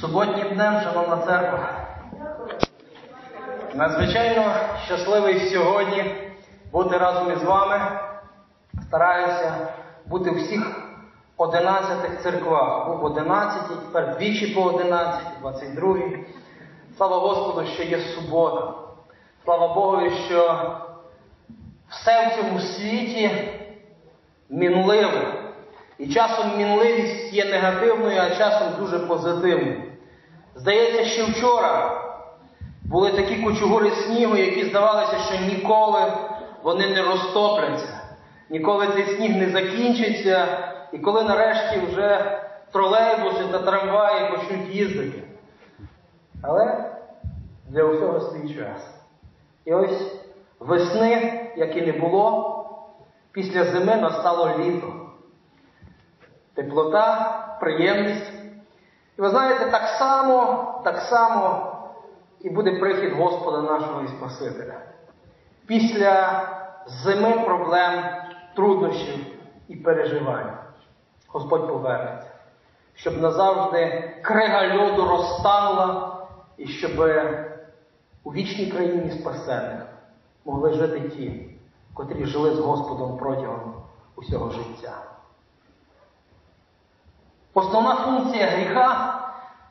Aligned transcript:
Суботнім 0.00 0.48
днем, 0.48 0.80
шановна 0.80 1.16
церква. 1.26 1.68
Надзвичайно 3.74 4.54
щасливий 4.84 5.50
сьогодні 5.50 6.14
бути 6.72 6.98
разом 6.98 7.32
із 7.32 7.42
вами. 7.42 7.80
Стараюся 8.86 9.68
бути 10.06 10.30
у 10.30 10.34
всіх 10.34 10.80
11 11.36 12.22
церквах. 12.22 12.88
Був 12.88 13.04
11, 13.04 13.68
тепер 13.68 14.16
двічі 14.16 14.46
по 14.46 14.62
11, 14.62 15.20
22. 15.40 15.96
Слава 16.96 17.18
Господу, 17.18 17.66
що 17.66 17.82
є 17.82 17.98
субота. 17.98 18.74
Слава 19.44 19.74
Богу, 19.74 20.10
що 20.10 20.70
все 21.88 22.28
в 22.28 22.36
цьому 22.36 22.60
світі 22.60 23.30
мінливе. 24.50 25.35
І 25.98 26.08
часом 26.08 26.58
мінливість 26.58 27.32
є 27.32 27.44
негативною, 27.44 28.20
а 28.20 28.30
часом 28.30 28.68
дуже 28.78 28.98
позитивною. 28.98 29.82
Здається, 30.54 31.04
що 31.04 31.26
вчора 31.26 32.02
були 32.84 33.12
такі 33.12 33.36
кучугури 33.36 33.90
снігу, 33.90 34.36
які 34.36 34.64
здавалося, 34.64 35.18
що 35.18 35.54
ніколи 35.54 36.12
вони 36.62 36.86
не 36.86 37.02
розтопляться, 37.02 38.00
ніколи 38.50 38.86
цей 38.86 39.16
сніг 39.16 39.36
не 39.36 39.50
закінчиться, 39.50 40.46
і 40.92 40.98
коли 40.98 41.24
нарешті 41.24 41.80
вже 41.80 42.38
тролейбуси 42.72 43.44
та 43.52 43.58
трамваї 43.58 44.30
почнуть 44.30 44.68
їздити. 44.68 45.22
Але 46.42 46.90
для 47.68 47.84
усього 47.84 48.20
свій 48.20 48.54
час. 48.54 48.94
І 49.64 49.74
ось 49.74 50.12
весни, 50.60 51.42
як 51.56 51.76
і 51.76 51.82
не 51.82 51.92
було, 51.92 52.52
після 53.32 53.64
зими 53.64 53.96
настало 53.96 54.58
літо. 54.58 55.05
Теплота, 56.56 57.56
приємність. 57.60 58.32
І 59.18 59.22
ви 59.22 59.28
знаєте, 59.28 59.70
так 59.70 59.88
само, 59.98 60.64
так 60.84 60.98
само 60.98 61.72
і 62.40 62.50
буде 62.50 62.72
прихід 62.80 63.12
Господа 63.12 63.62
нашого 63.62 64.02
і 64.02 64.08
Спасителя. 64.08 64.74
Після 65.66 66.42
зими 66.86 67.32
проблем, 67.32 68.04
труднощів 68.56 69.26
і 69.68 69.76
переживань 69.76 70.58
Господь 71.28 71.68
повернеться, 71.68 72.30
щоб 72.94 73.20
назавжди 73.20 74.14
крига 74.22 74.76
льоду 74.76 75.08
розтанула, 75.08 76.16
і 76.56 76.66
щоб 76.66 76.90
у 78.24 78.32
вічній 78.32 78.66
країні 78.66 79.10
спасених 79.10 79.86
могли 80.44 80.72
жити 80.72 81.00
ті, 81.00 81.50
котрі 81.94 82.26
жили 82.26 82.50
з 82.54 82.58
Господом 82.58 83.18
протягом 83.18 83.74
усього 84.16 84.50
життя. 84.50 85.15
Основна 87.56 87.94
функція 87.94 88.46
гріха 88.46 89.18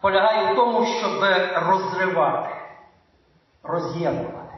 полягає 0.02 0.54
в 0.54 0.56
тому, 0.56 0.86
щоб 0.86 1.12
розривати, 1.56 2.50
роз'єднувати. 3.64 4.54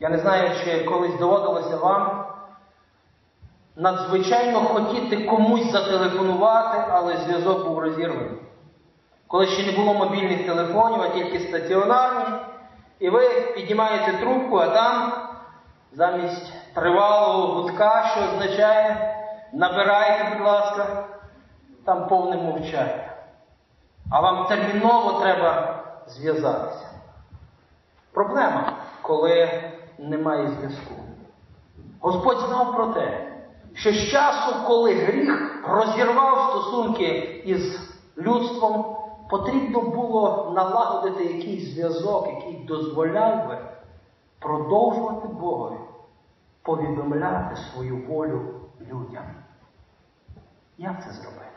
Я 0.00 0.08
не 0.08 0.18
знаю, 0.18 0.50
чи 0.64 0.84
колись 0.84 1.18
доводилося 1.18 1.76
вам 1.76 2.24
надзвичайно 3.76 4.60
хотіти 4.60 5.24
комусь 5.24 5.72
зателефонувати, 5.72 6.84
але 6.90 7.16
зв'язок 7.16 7.68
був 7.68 7.78
розірваний. 7.78 8.42
Коли 9.26 9.46
ще 9.46 9.72
не 9.72 9.78
було 9.78 9.94
мобільних 9.94 10.46
телефонів, 10.46 11.02
а 11.02 11.08
тільки 11.08 11.40
стаціонарні, 11.40 12.34
і 12.98 13.10
ви 13.10 13.28
піднімаєте 13.54 14.12
трубку, 14.12 14.56
а 14.56 14.68
там 14.68 15.12
замість 15.92 16.74
тривалого 16.74 17.54
гудка, 17.54 18.10
що 18.14 18.20
означає 18.24 19.14
набирайте, 19.52 20.36
будь 20.36 20.46
ласка, 20.46 21.04
там 21.84 22.08
повне 22.08 22.36
мовчання. 22.36 23.12
А 24.10 24.20
вам 24.20 24.46
терміново 24.46 25.20
треба 25.20 25.82
зв'язатися. 26.06 26.90
Проблема, 28.12 28.72
коли 29.02 29.62
немає 29.98 30.48
зв'язку. 30.48 30.94
Господь 32.00 32.38
знав 32.38 32.76
про 32.76 32.86
те, 32.86 33.32
що 33.74 33.92
з 33.92 34.08
часу, 34.10 34.54
коли 34.66 34.94
гріх 34.94 35.64
розірвав 35.68 36.50
стосунки 36.50 37.08
із 37.44 37.92
людством, 38.18 38.96
потрібно 39.30 39.80
було 39.80 40.52
налагодити 40.54 41.24
якийсь 41.24 41.74
зв'язок, 41.74 42.28
який 42.28 42.64
дозволяв 42.64 43.48
би 43.48 43.58
продовжувати 44.38 45.28
Богові, 45.28 45.78
повідомляти 46.62 47.56
свою 47.56 48.06
волю 48.06 48.40
людям. 48.80 49.24
Як 50.78 51.04
це 51.04 51.10
зробити? 51.10 51.47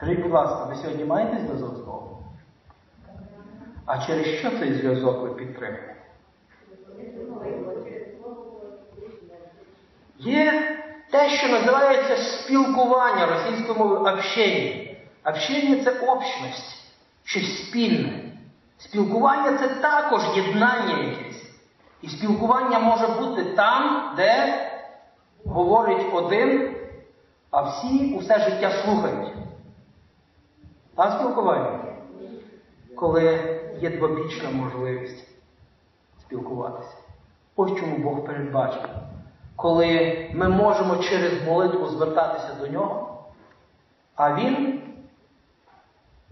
Скажіть, 0.00 0.22
будь 0.22 0.32
ласка, 0.32 0.64
ви 0.64 0.74
сьогодні 0.74 1.04
маєте 1.04 1.38
зв'язок 1.40 1.76
з 1.76 1.80
Богом? 1.80 2.18
А 3.86 4.06
через 4.06 4.26
що 4.26 4.50
цей 4.50 4.74
зв'язок 4.74 5.22
ви 5.22 5.28
підтримуєте? 5.28 5.94
Є 10.18 10.76
те, 11.10 11.30
що 11.30 11.48
називається 11.48 12.16
спілкування 12.16 13.26
російською 13.26 13.78
мовою 13.78 14.00
общення. 14.00 14.96
Общення 15.24 15.84
це 15.84 15.90
общність, 16.06 16.92
щось 17.24 17.68
спільне. 17.68 18.32
Спілкування 18.78 19.58
це 19.58 19.68
також 19.68 20.22
єднання 20.36 20.98
якесь. 20.98 21.50
І 22.02 22.08
спілкування 22.08 22.78
може 22.78 23.06
бути 23.06 23.44
там, 23.44 24.14
де 24.16 24.54
говорить 25.46 26.06
один, 26.12 26.76
а 27.50 27.62
всі 27.62 28.14
усе 28.14 28.38
життя 28.38 28.70
слухають. 28.84 29.40
Там 30.96 31.12
спілкування, 31.12 31.78
коли 32.96 33.38
є 33.80 33.90
двобічна 33.90 34.50
можливість 34.50 35.28
спілкуватися. 36.20 36.96
Ось 37.56 37.74
чому 37.80 37.98
Бог 37.98 38.24
передбачив. 38.24 38.88
Коли 39.56 40.16
ми 40.34 40.48
можемо 40.48 40.96
через 40.96 41.44
молитву 41.46 41.86
звертатися 41.86 42.54
до 42.60 42.66
нього, 42.66 43.24
а 44.14 44.34
Він 44.34 44.82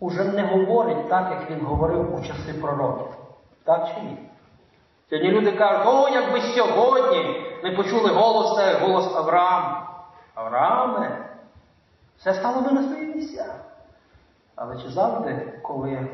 уже 0.01 0.25
не 0.25 0.43
говорить 0.43 1.09
так, 1.09 1.31
як 1.31 1.51
він 1.51 1.67
говорив 1.67 2.15
у 2.15 2.21
часи 2.27 2.55
пророків. 2.55 3.17
Так 3.65 3.89
чи 3.89 4.01
ні? 4.03 4.19
Сьогодні 5.11 5.31
люди 5.31 5.53
кажуть, 5.53 5.87
о, 5.87 6.09
якби 6.09 6.41
сьогодні 6.41 7.45
ми 7.65 7.77
почули 7.77 8.11
голос 8.11 8.79
голос 8.81 9.17
Авраама. 9.17 9.91
Аврааме, 10.35 11.29
все 12.19 12.35
стало 12.35 12.61
би 12.61 12.73
на 12.73 12.83
свої 12.83 13.07
місця. 13.07 13.55
Але 14.61 14.83
чи 14.83 14.89
завжди, 14.89 15.53
коли 15.63 16.09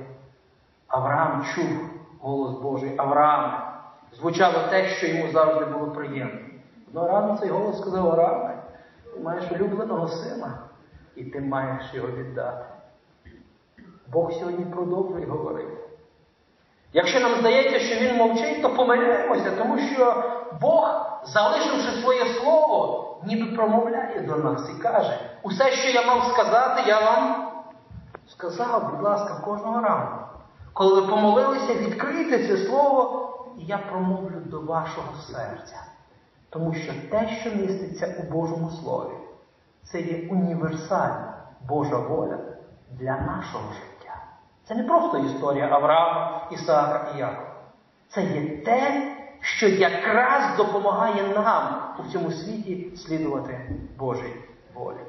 Авраам 0.89 1.45
чув 1.55 1.91
голос 2.21 2.63
Божий, 2.63 2.95
Аврааме, 2.97 3.73
звучало 4.13 4.59
те, 4.71 4.89
що 4.89 5.07
йому 5.07 5.33
завжди 5.33 5.65
було 5.65 5.91
приємно. 5.91 6.41
Одного 6.89 7.09
разу 7.09 7.41
цей 7.41 7.51
голос 7.51 7.79
сказав 7.81 8.07
Аврааме, 8.07 8.63
ти 9.15 9.21
маєш 9.21 9.45
улюбленого 9.51 10.09
сина, 10.09 10.59
і 11.17 11.25
ти 11.25 11.41
маєш 11.41 11.95
його 11.95 12.09
віддати. 12.09 12.65
Бог 14.13 14.33
сьогодні 14.33 14.65
продовжує 14.65 15.27
говорити. 15.27 15.77
Якщо 16.93 17.21
нам 17.21 17.35
здається, 17.35 17.79
що 17.79 18.05
Він 18.05 18.17
мовчить, 18.17 18.63
то 18.63 18.71
помиляємося, 18.71 19.51
тому 19.59 19.79
що 19.79 20.25
Бог, 20.61 21.07
залишивши 21.25 22.01
своє 22.03 22.25
слово, 22.25 23.11
ніби 23.27 23.57
промовляє 23.57 24.21
до 24.21 24.37
нас 24.37 24.71
і 24.79 24.83
каже, 24.83 25.21
усе, 25.43 25.71
що 25.71 25.91
я 25.91 26.07
мав 26.07 26.33
сказати, 26.33 26.83
я 26.87 27.01
вам 27.01 27.44
сказав, 28.37 28.91
будь 28.91 29.03
ласка, 29.03 29.35
кожного 29.45 29.81
ранку. 29.81 30.25
Коли 30.73 31.01
ви 31.01 31.07
помолилися, 31.07 31.75
відкрийте 31.75 32.49
це 32.49 32.57
слово, 32.57 33.31
і 33.59 33.65
я 33.65 33.79
промовлю 33.79 34.41
до 34.45 34.61
вашого 34.61 35.15
серця. 35.33 35.77
Тому 36.51 36.75
що 36.75 36.93
те, 37.11 37.29
що 37.41 37.51
міститься 37.51 38.15
у 38.21 38.33
Божому 38.33 38.71
Слові, 38.71 39.15
це 39.83 40.01
є 40.01 40.29
універсальна 40.31 41.35
Божа 41.69 41.99
воля 41.99 42.39
для 42.91 43.17
нашого 43.21 43.73
життя. 43.73 44.17
Це 44.65 44.75
не 44.75 44.83
просто 44.83 45.19
історія 45.19 45.69
Авраама, 45.73 46.49
Ісаака 46.51 47.13
і 47.15 47.19
Якова. 47.19 47.55
Це 48.09 48.23
є 48.23 48.57
те, 48.57 49.13
що 49.41 49.69
якраз 49.69 50.57
допомагає 50.57 51.23
нам 51.35 51.95
у 51.99 52.13
цьому 52.13 52.31
світі 52.31 52.97
слідувати 52.97 53.71
Божій 53.99 54.37
волі. 54.75 55.01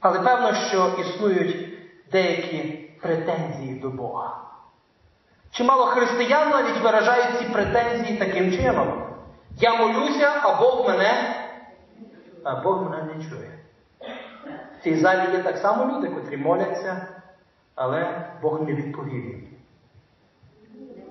Але 0.00 0.20
певно, 0.20 0.54
що 0.54 0.94
існують 0.98 1.65
деякі 2.12 2.90
претензії 3.02 3.74
до 3.74 3.90
Бога. 3.90 4.40
Чимало 5.50 5.86
християн 5.86 6.50
навіть 6.50 6.82
виражають 6.82 7.38
ці 7.38 7.44
претензії 7.44 8.18
таким 8.18 8.52
чином. 8.52 9.02
Я 9.60 9.76
молюся, 9.76 10.32
а 10.42 10.60
Бог 10.60 10.88
мене, 10.88 11.36
а 12.44 12.54
Бог 12.54 12.82
мене 12.82 13.02
не 13.02 13.24
чує. 13.24 13.58
В 14.80 14.82
цій 14.82 14.96
залі 14.96 15.32
є 15.32 15.42
так 15.42 15.56
само 15.56 15.92
люди, 15.92 16.08
котрі 16.08 16.36
моляться, 16.36 17.06
але 17.74 18.30
Бог 18.42 18.62
не 18.62 18.74
відповів 18.74 19.24
їм. 19.24 19.48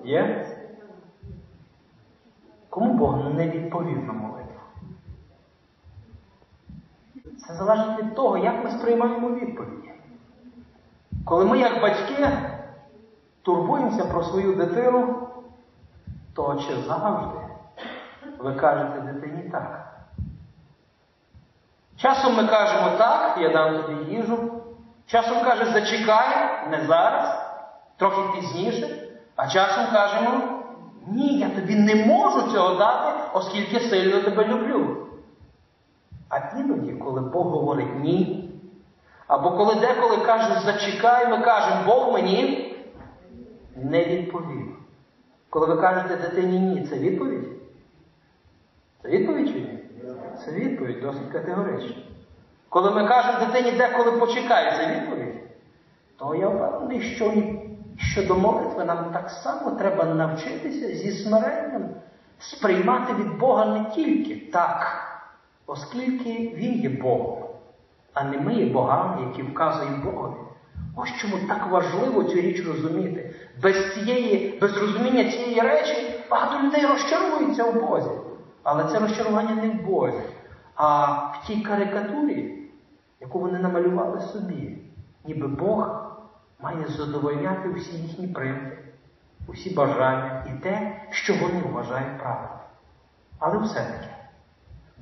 Є? 0.04 0.46
Кому 2.70 2.94
Бог 2.94 3.34
не 3.34 3.48
відповів 3.48 4.04
на 4.04 4.12
молитву? 4.12 4.60
Це 7.46 7.54
залежить 7.54 7.98
від 7.98 8.14
того, 8.14 8.38
як 8.38 8.64
ми 8.64 8.70
сприймаємо 8.70 9.30
відповіді. 9.30 9.90
Коли 11.26 11.44
ми, 11.44 11.58
як 11.58 11.82
батьки, 11.82 12.28
турбуємося 13.42 14.04
про 14.04 14.22
свою 14.22 14.54
дитину, 14.54 15.28
то 16.34 16.54
чи 16.54 16.76
завжди 16.76 17.38
ви 18.38 18.54
кажете 18.54 19.00
дитині 19.00 19.42
так? 19.42 19.92
Часом 21.96 22.36
ми 22.36 22.46
кажемо 22.48 22.90
так, 22.98 23.38
я 23.40 23.48
дам 23.48 23.82
тобі 23.82 24.14
їжу. 24.14 24.62
Часом 25.06 25.44
каже, 25.44 25.64
зачекай, 25.72 26.68
не 26.70 26.86
зараз, 26.86 27.46
трохи 27.96 28.20
пізніше, 28.34 29.08
а 29.36 29.48
часом 29.48 29.84
кажемо, 29.92 30.40
ні, 31.06 31.38
я 31.38 31.50
тобі 31.50 31.74
не 31.74 32.06
можу 32.06 32.52
цього 32.52 32.74
дати, 32.74 33.12
оскільки 33.32 33.80
сильно 33.80 34.20
тебе 34.20 34.44
люблю. 34.44 35.06
А 36.28 36.58
іноді, 36.58 36.92
коли 36.92 37.20
Бог 37.20 37.46
говорить 37.46 38.00
ні, 38.00 38.45
або 39.26 39.50
коли 39.50 39.74
деколи 39.74 40.16
каже, 40.16 40.60
зачекай, 40.64 41.28
ми 41.28 41.38
кажемо, 41.38 41.82
Бог 41.86 42.12
мені 42.12 42.72
не 43.76 44.04
відповів. 44.04 44.76
Коли 45.50 45.66
ви 45.66 45.76
кажете 45.76 46.16
дитині 46.16 46.58
ні, 46.58 46.86
це 46.86 46.98
відповідь? 46.98 47.48
Це 49.02 49.08
відповідь 49.08 49.48
чи 49.48 49.54
ні? 49.54 49.78
Це 50.44 50.52
відповідь 50.52 51.00
досить 51.00 51.32
категорична. 51.32 51.96
Коли 52.68 52.90
ми 52.90 53.08
кажемо 53.08 53.46
дитині 53.46 53.78
деколи 53.78 54.12
почекай, 54.12 54.76
це 54.76 54.94
відповідь, 54.94 55.40
то 56.18 56.34
я 56.34 56.48
впевнений, 56.48 57.00
що, 57.02 57.34
що 57.96 58.26
до 58.26 58.34
молитви 58.34 58.84
нам 58.84 59.12
так 59.12 59.30
само 59.30 59.70
треба 59.70 60.04
навчитися 60.04 60.94
зі 60.94 61.10
смиренням 61.10 61.88
сприймати 62.38 63.12
від 63.14 63.38
Бога 63.38 63.66
не 63.66 63.90
тільки 63.90 64.50
так, 64.52 65.06
оскільки 65.66 66.54
Він 66.56 66.72
є 66.72 66.88
Богом, 66.88 67.45
а 68.16 68.24
не 68.24 68.38
ми 68.38 68.64
богами, 68.64 69.26
які 69.28 69.42
вказують 69.42 70.04
Богові. 70.04 70.34
Ось 70.96 71.12
чому 71.20 71.36
так 71.48 71.70
важливо 71.70 72.24
цю 72.24 72.34
річ 72.34 72.66
розуміти. 72.66 73.34
Без 73.62 73.94
цієї, 73.94 74.58
без 74.58 74.76
розуміння 74.76 75.30
цієї 75.30 75.60
речі 75.60 76.24
багато 76.30 76.66
людей 76.66 76.86
розчаруються 76.86 77.64
у 77.64 77.72
Бозі. 77.72 78.10
Але 78.62 78.84
це 78.84 78.98
розчарування 78.98 79.54
не 79.54 79.68
в 79.68 79.86
Бозі, 79.86 80.22
а 80.74 81.04
в 81.12 81.46
тій 81.46 81.60
карикатурі, 81.60 82.58
яку 83.20 83.38
вони 83.38 83.58
намалювали 83.58 84.20
собі. 84.20 84.78
Ніби 85.24 85.48
Бог 85.48 86.10
має 86.62 86.86
задовольняти 86.88 87.68
всі 87.68 87.96
їхні 87.96 88.28
примки, 88.28 88.78
усі 89.48 89.74
бажання 89.74 90.44
і 90.46 90.62
те, 90.62 91.00
що 91.10 91.34
вони 91.34 91.62
вважають 91.72 92.18
правильним. 92.18 92.50
Але 93.38 93.58
все-таки 93.58 94.08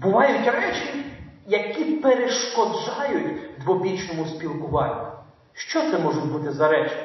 бувають 0.01 0.47
речі, 0.47 1.14
які 1.47 1.85
перешкоджають 1.85 3.59
двобічному 3.59 4.27
спілкуванню. 4.27 5.07
Що 5.53 5.91
це 5.91 5.99
можуть 5.99 6.33
бути 6.33 6.53
за 6.53 6.69
речі? 6.69 6.97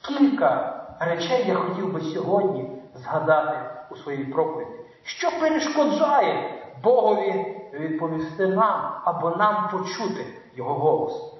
Кілька 0.00 0.82
речей 1.00 1.44
я 1.48 1.54
хотів 1.54 1.92
би 1.92 2.00
сьогодні 2.00 2.70
згадати 2.94 3.58
у 3.90 3.96
своїй 3.96 4.24
проповіді. 4.24 4.70
Що 5.02 5.30
перешкоджає 5.40 6.54
Богові 6.82 7.56
відповісти 7.72 8.46
нам 8.46 9.00
або 9.04 9.30
нам 9.30 9.68
почути 9.70 10.26
Його 10.56 10.74
голос? 10.74 11.34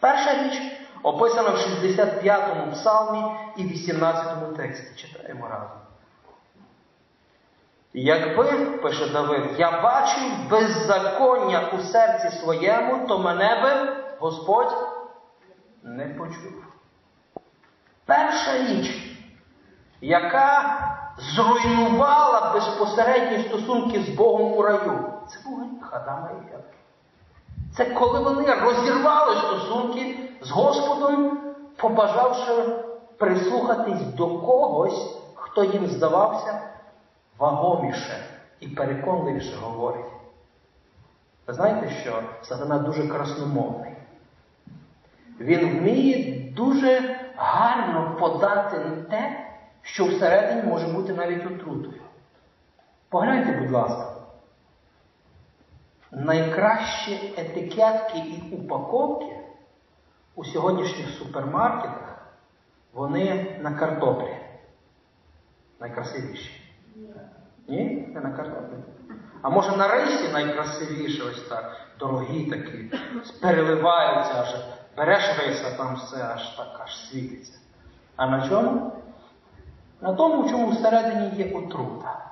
Перша 0.00 0.44
річ 0.44 0.62
описана 1.02 1.50
в 1.50 1.56
65-му 1.56 2.72
псалмі 2.72 3.24
і 3.56 3.62
18-му 3.62 4.56
тексті. 4.56 5.06
Читаємо 5.06 5.48
разом. 5.48 5.83
Якби, 7.96 8.66
пише 8.82 9.06
Давид, 9.12 9.42
я 9.58 9.82
бачив 9.82 10.32
беззаконня 10.50 11.70
у 11.72 11.78
серці 11.78 12.38
своєму, 12.38 13.06
то 13.08 13.18
мене 13.18 13.60
би 13.62 13.96
Господь 14.18 14.74
не 15.82 16.04
почув. 16.04 16.52
Перша 18.06 18.58
річ, 18.58 19.16
яка 20.00 20.78
зруйнувала 21.18 22.52
безпосередні 22.54 23.44
стосунки 23.44 24.02
з 24.02 24.08
Богом 24.08 24.52
у 24.52 24.62
раю, 24.62 25.12
це 25.28 25.38
був 25.44 25.58
гріх 25.58 25.88
Адама 25.92 26.30
і 26.30 26.50
Єви. 26.50 26.64
Це 27.76 27.84
коли 27.84 28.20
вони 28.20 28.54
розірвали 28.54 29.36
стосунки 29.36 30.30
з 30.42 30.50
Господом, 30.50 31.38
побажавши 31.76 32.52
прислухатись 33.18 34.02
до 34.02 34.38
когось, 34.38 35.16
хто 35.34 35.64
їм 35.64 35.86
здавався 35.86 36.73
вагоміше 37.38 38.16
і 38.60 38.68
переконливіше 38.68 39.56
говорить. 39.56 40.06
Ви 41.46 41.54
знаєте, 41.54 41.90
що 41.90 42.22
сатана 42.42 42.78
дуже 42.78 43.08
красномовний. 43.08 43.92
Він 45.40 45.78
вміє 45.78 46.50
дуже 46.52 47.20
гарно 47.36 48.16
подати 48.20 48.78
те, 49.10 49.50
що 49.82 50.04
всередині 50.04 50.62
може 50.62 50.86
бути 50.86 51.12
навіть 51.12 51.46
отрутою. 51.46 52.02
Погляньте, 53.08 53.52
будь 53.52 53.70
ласка, 53.70 54.14
найкращі 56.12 57.34
етикетки 57.36 58.18
і 58.18 58.54
упаковки 58.56 59.36
у 60.34 60.44
сьогоднішніх 60.44 61.08
супермаркетах, 61.08 62.26
вони 62.92 63.56
на 63.62 63.74
картоплі. 63.74 64.36
Найкрасивіші. 65.80 66.63
Ні? 67.68 68.08
Не 68.14 68.20
на 68.20 68.30
картоплі. 68.30 68.76
А 69.42 69.50
може 69.50 69.76
на 69.76 69.88
рисі 69.88 70.32
найкрасивіше, 70.32 71.22
ось 71.22 71.48
так, 71.48 71.76
дорогі 71.98 72.50
такі, 72.50 72.90
переливаються 73.42 74.34
аж, 74.40 74.54
береш 74.96 75.24
а 75.66 75.76
там 75.76 75.94
все 75.96 76.24
аж 76.24 76.56
так 76.56 76.80
аж 76.84 77.08
світиться. 77.08 77.58
А 78.16 78.26
на 78.26 78.48
чому? 78.48 78.92
На 80.00 80.12
тому, 80.14 80.42
в 80.42 80.50
чому 80.50 80.70
всередині 80.70 81.28
є 81.36 81.56
отрута. 81.58 82.24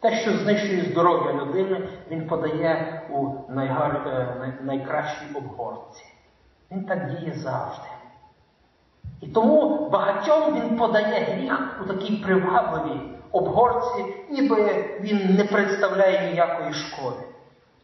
Те, 0.00 0.16
що 0.16 0.36
знищує 0.36 0.84
здоров'я 0.84 1.32
людини, 1.32 1.88
він 2.10 2.28
подає 2.28 3.02
у 3.10 3.32
найгар... 3.52 4.00
найкращій 4.62 5.34
обгорці. 5.34 6.04
Він 6.70 6.84
так 6.84 7.10
діє 7.10 7.32
завжди. 7.32 7.88
І 9.20 9.26
тому 9.26 9.88
багатьом 9.90 10.54
він 10.54 10.78
подає 10.78 11.24
гріх 11.24 11.80
у 11.82 11.84
такій 11.84 12.16
привабливій 12.16 13.00
обгорці, 13.32 14.04
ніби 14.30 14.84
він 15.00 15.34
не 15.34 15.44
представляє 15.44 16.30
ніякої 16.30 16.72
шкоди. 16.72 17.22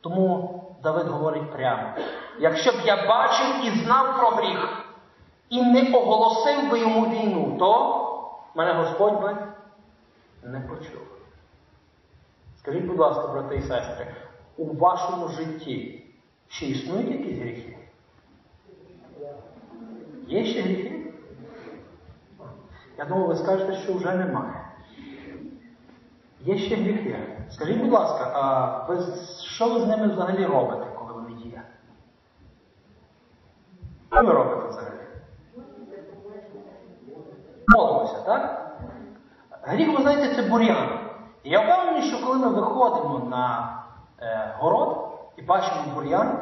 Тому 0.01 0.59
Давид 0.83 1.07
говорить 1.07 1.53
прямо: 1.53 1.83
якщо 2.41 2.71
б 2.73 2.75
я 2.85 3.09
бачив 3.09 3.47
і 3.65 3.71
знав 3.71 4.19
про 4.19 4.29
гріх, 4.29 4.87
і 5.49 5.63
не 5.63 5.99
оголосив 5.99 6.71
би 6.71 6.79
йому 6.79 7.07
війну, 7.07 7.57
то 7.59 7.99
мене 8.55 8.73
Господь 8.73 9.23
би 9.23 9.37
не 10.43 10.61
почув. 10.61 11.03
Скажіть, 12.59 12.85
будь 12.85 12.99
ласка, 12.99 13.27
брати 13.27 13.57
і 13.57 13.61
сестри, 13.61 14.15
у 14.57 14.65
вашому 14.65 15.29
житті 15.29 16.05
чи 16.49 16.67
існують 16.67 17.11
якісь 17.11 17.39
гріхи? 17.39 17.79
Є 20.27 20.45
ще 20.45 20.63
гріхи? 20.63 21.02
Я 23.03 23.09
думаю, 23.09 23.27
ви 23.27 23.37
скажете, 23.37 23.75
що 23.75 23.95
вже 23.95 24.15
немає. 24.15 24.65
Є 26.41 26.59
ще 26.59 26.77
гріхи. 26.77 27.39
Скажіть, 27.51 27.81
будь 27.81 27.93
ласка, 27.93 28.31
а 28.35 28.87
ви, 28.89 29.03
що 29.45 29.69
ви 29.75 29.81
з 29.81 29.87
ними 29.87 30.07
взагалі 30.07 30.47
робите, 30.47 30.87
коли 30.99 31.13
вони 31.13 31.33
є? 31.33 31.63
Що 34.13 34.23
ви 34.23 34.33
робите 34.33 34.69
взагалі? 34.69 35.01
Молимося, 37.69 38.21
так? 38.21 38.73
Гріх, 39.63 39.97
ви 39.97 40.03
знаєте, 40.03 40.35
це 40.35 40.49
бур'ян. 40.49 40.99
Я 41.45 41.61
впевнений, 41.61 42.03
що 42.03 42.27
коли 42.27 42.39
ми 42.39 42.49
виходимо 42.49 43.19
на 43.31 43.77
е, 44.21 44.55
город 44.59 45.19
і 45.37 45.43
бачимо 45.43 45.83
бур'ян, 45.95 46.39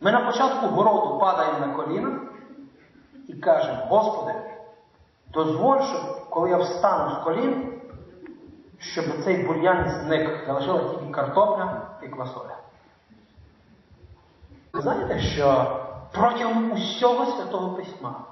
ми 0.00 0.12
на 0.12 0.20
початку 0.26 0.66
городу 0.66 1.18
падаємо 1.18 1.66
на 1.66 1.72
коліна 1.72 2.20
і 3.28 3.34
кажемо, 3.34 3.78
Господи, 3.88 4.34
дозволь, 5.32 5.82
щоб 5.82 6.28
коли 6.30 6.50
я 6.50 6.56
встану 6.56 7.14
з 7.14 7.24
колін, 7.24 7.72
щоб 8.78 9.04
цей 9.24 9.46
бур'ян 9.46 9.88
зник, 9.88 10.46
залишилася 10.46 10.88
тільки 10.88 11.12
картопля 11.12 11.90
і 12.02 12.08
квасоля. 12.08 12.56
Ви 14.72 14.82
знаєте, 14.82 15.18
що 15.20 15.80
протягом 16.12 16.72
усього 16.72 17.26
Святого 17.26 17.76
Письма 17.76 18.24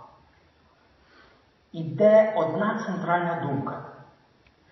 іде 1.73 2.35
одна 2.37 2.83
центральна 2.87 3.41
думка. 3.47 3.85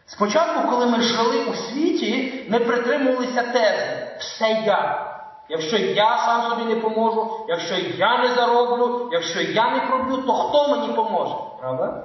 Спочатку, 0.06 0.70
коли 0.70 0.86
ми 0.86 1.00
жили 1.00 1.44
у 1.44 1.54
світі, 1.54 2.44
ми 2.50 2.58
притримувалися 2.58 3.42
тези 3.42 4.16
все 4.18 4.50
я. 4.66 5.11
Якщо 5.48 5.76
я 5.76 6.18
сам 6.18 6.50
собі 6.50 6.74
не 6.74 6.80
поможу, 6.80 7.30
якщо 7.48 7.74
я 7.96 8.22
не 8.22 8.34
зароблю, 8.34 9.08
якщо 9.12 9.40
я 9.40 9.70
не 9.70 9.80
проб'ю, 9.80 10.16
то 10.16 10.32
хто 10.32 10.68
мені 10.68 10.92
поможе? 10.92 11.34
Правда? 11.60 12.04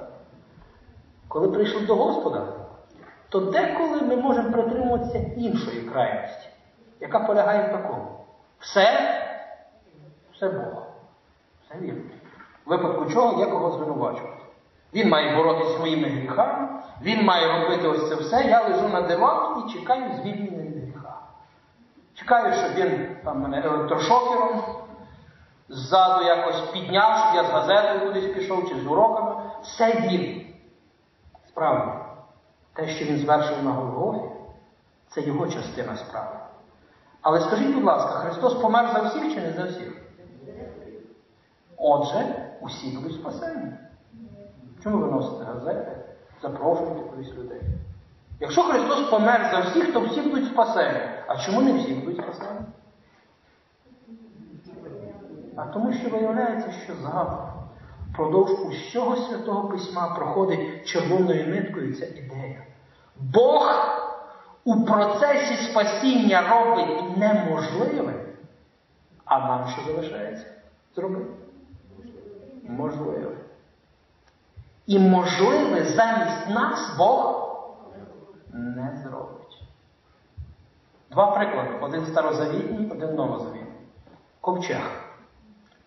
Коли 1.28 1.48
прийшли 1.48 1.80
до 1.80 1.94
Господа, 1.94 2.42
то 3.28 3.40
деколи 3.40 4.02
ми 4.02 4.16
можемо 4.16 4.52
притримуватися 4.52 5.18
іншої 5.36 5.80
крайності, 5.80 6.48
яка 7.00 7.20
полягає 7.20 7.68
в 7.68 7.72
такому. 7.72 8.06
Все, 8.58 9.14
все 10.34 10.48
Бог. 10.48 10.82
Це 11.68 11.78
вірно. 11.78 12.00
В 12.66 12.70
випадку 12.70 13.06
чого 13.06 13.40
є 13.40 13.46
кого 13.46 13.70
звинувачувати. 13.70 14.42
Він 14.94 15.08
має 15.08 15.36
боротися 15.36 15.76
своїми 15.76 16.08
гріхами, 16.08 16.68
він 17.02 17.24
має 17.24 17.60
робити 17.60 17.88
ось 17.88 18.08
це 18.08 18.14
все. 18.14 18.44
Я 18.48 18.62
лежу 18.62 18.88
на 18.88 19.00
дивані 19.00 19.64
і 19.66 19.72
чекаю 19.72 20.12
звільнення. 20.12 20.57
Чекаю, 22.18 22.54
щоб 22.54 22.74
він 22.74 23.16
там 23.24 23.40
мене 23.40 23.62
електрошокером 23.64 24.62
ззаду 25.68 26.24
якось 26.24 26.60
підняв, 26.60 27.18
щоб 27.18 27.34
я 27.34 27.44
з 27.44 27.50
газетою 27.50 28.06
кудись 28.06 28.34
пішов 28.34 28.68
чи 28.68 28.80
з 28.80 28.86
уроками. 28.86 29.50
Все 29.62 30.00
він. 30.00 30.46
Справді, 31.48 31.92
те, 32.72 32.88
що 32.88 33.04
він 33.04 33.18
звершив 33.18 33.64
на 33.64 33.70
Голгофі, 33.70 34.30
це 35.08 35.20
його 35.20 35.46
частина 35.46 35.96
справи. 35.96 36.36
Але 37.22 37.40
скажіть, 37.40 37.74
будь 37.74 37.84
ласка, 37.84 38.10
Христос 38.10 38.54
помер 38.54 38.90
за 38.92 39.00
всіх 39.00 39.34
чи 39.34 39.40
не 39.40 39.52
за 39.52 39.64
всіх? 39.64 40.02
Отже, 41.76 42.46
усі 42.60 42.96
будуть 42.96 43.14
спасені. 43.14 43.72
Чому 44.82 44.98
ви 44.98 45.10
носите 45.12 45.44
газети? 45.44 45.96
Запрошуєте 46.42 47.00
кудись 47.00 47.34
людей. 47.34 47.60
Якщо 48.40 48.62
Христос 48.62 49.10
помер 49.10 49.50
за 49.52 49.60
всіх, 49.60 49.92
то 49.92 50.00
всі 50.00 50.20
будуть 50.20 50.46
спасені. 50.46 51.17
А 51.28 51.36
чому 51.36 51.62
не 51.62 51.72
всі 51.72 51.94
будуть 51.94 52.16
спасені? 52.16 52.60
А 55.56 55.66
тому 55.66 55.92
що 55.92 56.10
виявляється, 56.10 56.72
що 56.84 56.94
завтра 56.94 57.54
впродовж 58.12 58.50
усього 58.66 59.16
святого 59.16 59.68
письма 59.68 60.14
проходить 60.14 60.86
червоною 60.86 61.46
ниткою 61.46 61.94
ця 61.94 62.06
ідея. 62.06 62.66
Бог 63.16 63.74
у 64.64 64.84
процесі 64.84 65.70
спасіння 65.70 66.48
робить 66.48 67.16
неможливе, 67.16 68.14
а 69.24 69.38
нам 69.38 69.68
що 69.68 69.82
залишається 69.82 70.46
зробити? 70.96 71.30
Можливе. 72.62 73.36
І 74.86 74.98
можливе 74.98 75.84
замість 75.84 76.48
нас 76.48 76.96
Бог 76.98 77.48
не 78.52 79.02
зробить. 79.02 79.37
Два 81.10 81.26
приклади. 81.26 81.70
Один 81.80 82.06
старозавітній, 82.06 82.90
один 82.92 83.14
новозавітній. 83.14 83.62
Ковчег. 84.40 84.90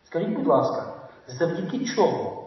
Скажіть, 0.04 0.30
будь 0.30 0.48
ласка, 0.48 0.84
завдяки 1.28 1.86
чому 1.86 2.42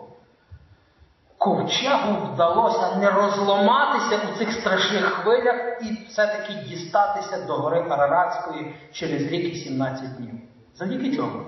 ковчегу 1.39 2.33
вдалося 2.33 2.97
не 2.97 3.11
розламатися 3.11 4.21
у 4.33 4.39
цих 4.39 4.53
страшних 4.53 5.05
хвилях 5.05 5.83
і 5.83 6.07
все-таки 6.09 6.55
дістатися 6.69 7.47
до 7.47 7.53
гори 7.53 7.87
Араратської 7.91 8.75
через 8.93 9.23
рік 9.23 9.55
і 9.55 9.57
17 9.57 10.17
днів? 10.17 10.35
Завдяки 10.75 11.17
чому? 11.17 11.41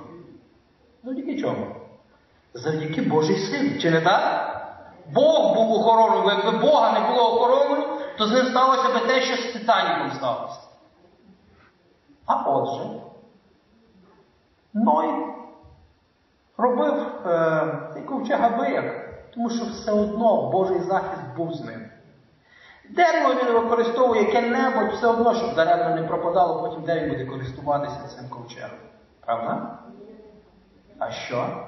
Завдяки 1.04 1.40
чому? 1.40 1.66
Завдяки 2.54 3.02
Божій 3.02 3.38
силі. 3.38 3.80
Чи 3.80 3.90
не 3.90 4.00
так? 4.00 4.52
Бог 5.14 5.54
був 5.54 5.73
охороною, 5.73 6.37
якби 6.37 6.59
Бога 6.59 7.00
не 7.00 7.09
було 7.09 7.35
охороною, 7.35 7.85
то 8.18 8.26
з 8.26 8.33
ним 8.33 8.47
сталося 8.47 8.88
би 8.95 9.00
те, 9.06 9.21
що 9.21 9.37
з 9.37 9.52
Титаніком 9.52 10.11
сталося. 10.16 10.61
А 12.26 12.50
отже, 12.50 13.00
Ной 14.75 15.26
робив 16.56 16.95
е, 17.26 17.90
цей 17.92 18.02
ковчег 18.02 18.45
абияк, 18.45 18.85
тому 19.35 19.50
що 19.50 19.64
все 19.64 19.92
одно 19.92 20.50
Божий 20.50 20.80
захист 20.80 21.23
був 21.37 21.52
з 21.54 21.64
ним. 21.64 21.90
Дерево 22.90 23.35
він 23.35 23.52
використовує 23.52 24.23
яке-небудь, 24.23 24.92
все 24.92 25.06
одно, 25.06 25.35
щоб 25.35 25.54
даремно 25.54 26.02
не 26.02 26.09
пропадало, 26.09 26.62
потім 26.62 26.83
де 26.83 27.00
він 27.00 27.09
буде 27.09 27.25
користуватися 27.25 28.16
цим 28.16 28.28
ковчегом. 28.28 28.78
Правда? 29.21 29.78
А 30.99 31.11
що? 31.11 31.66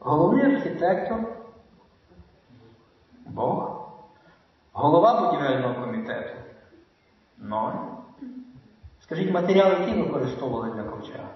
Головний 0.00 0.54
архітектор 0.54 1.18
Бог, 3.26 3.86
голова 4.72 5.20
будівельного 5.20 5.74
комітету. 5.74 6.39
Ной. 7.40 7.72
Скажіть, 9.02 9.30
матеріал, 9.30 9.70
який 9.70 10.02
використовували 10.02 10.74
для 10.74 10.82
ковчега? 10.82 11.28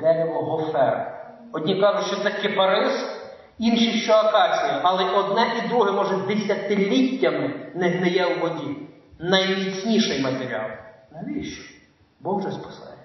Дерево 0.00 0.42
гофер. 0.42 1.20
Одні 1.52 1.80
кажуть, 1.80 2.06
що 2.06 2.16
це 2.16 2.30
кипарис, 2.30 3.20
інші, 3.58 3.92
що 3.92 4.12
акація, 4.12 4.80
але 4.82 5.10
одне 5.10 5.46
і 5.58 5.68
друге 5.68 5.92
може 5.92 6.16
десятиліттями 6.16 7.70
не 7.74 7.88
гниє 7.88 8.26
у 8.26 8.40
воді. 8.40 8.76
Найміцніший 9.18 10.22
матеріал. 10.22 10.70
Навіщо? 11.12 11.74
Бог 12.20 12.38
вже 12.38 12.50
спасає. 12.50 12.96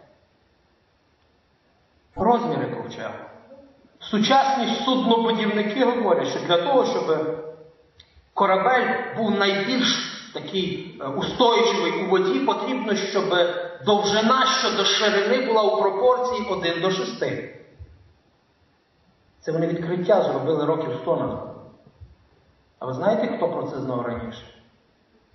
Розміри 2.15 2.75
ковчегу. 2.75 3.13
Сучасні 3.99 4.67
суднобудівники 4.85 5.85
говорять, 5.85 6.27
що 6.27 6.39
для 6.39 6.57
того, 6.57 6.85
щоб 6.85 7.37
корабель 8.33 8.87
був 9.17 9.31
найбільш 9.31 10.18
такий 10.33 10.97
е, 11.01 11.07
устойчивий 11.07 12.05
у 12.05 12.09
воді, 12.09 12.39
потрібно, 12.39 12.95
щоб 12.95 13.23
довжина 13.85 14.45
щодо 14.45 14.85
ширини 14.85 15.45
була 15.45 15.63
у 15.63 15.81
пропорції 15.81 16.47
1 16.49 16.81
до 16.81 16.91
6. 16.91 17.23
Це 19.39 19.51
вони 19.51 19.67
відкриття 19.67 20.23
зробили 20.23 20.65
років 20.65 20.99
100 21.01 21.15
назад. 21.15 21.55
А 22.79 22.85
ви 22.85 22.93
знаєте, 22.93 23.27
хто 23.37 23.49
про 23.49 23.63
це 23.63 23.79
знав 23.79 24.01
раніше? 24.01 24.43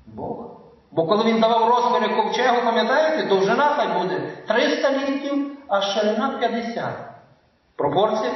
Бог. 0.07 0.51
Бо 0.91 1.07
коли 1.07 1.25
він 1.25 1.41
давав 1.41 1.69
розміри 1.71 2.17
ковчегу, 2.17 2.57
пам'ятаєте, 2.65 3.29
довжина 3.29 3.75
хай 3.77 4.03
буде 4.03 4.33
300 4.49 4.93
літрів, 4.93 5.57
а 5.69 5.81
ширина 5.81 6.39
50. 6.39 6.95
Пропорція 7.77 8.33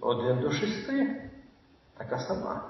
1 0.00 0.40
до 0.40 0.50
6. 0.50 0.90
Така 1.98 2.18
сама. 2.18 2.62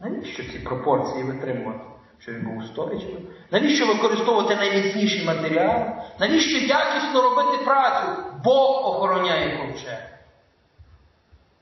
Навіщо 0.00 0.42
ці 0.42 0.58
пропорції 0.58 1.24
витримувати? 1.24 1.93
Що 2.24 2.32
він 2.32 2.44
був 2.44 2.56
устойчивим? 2.56 3.26
Навіщо 3.50 3.86
використовувати 3.86 4.56
найміцніші 4.56 5.26
матеріали? 5.26 5.92
Навіщо 6.20 6.58
якісно 6.58 7.22
робити 7.22 7.64
працю? 7.64 8.22
Бог 8.44 8.86
охороняє 8.86 9.58
ковчег. 9.58 9.98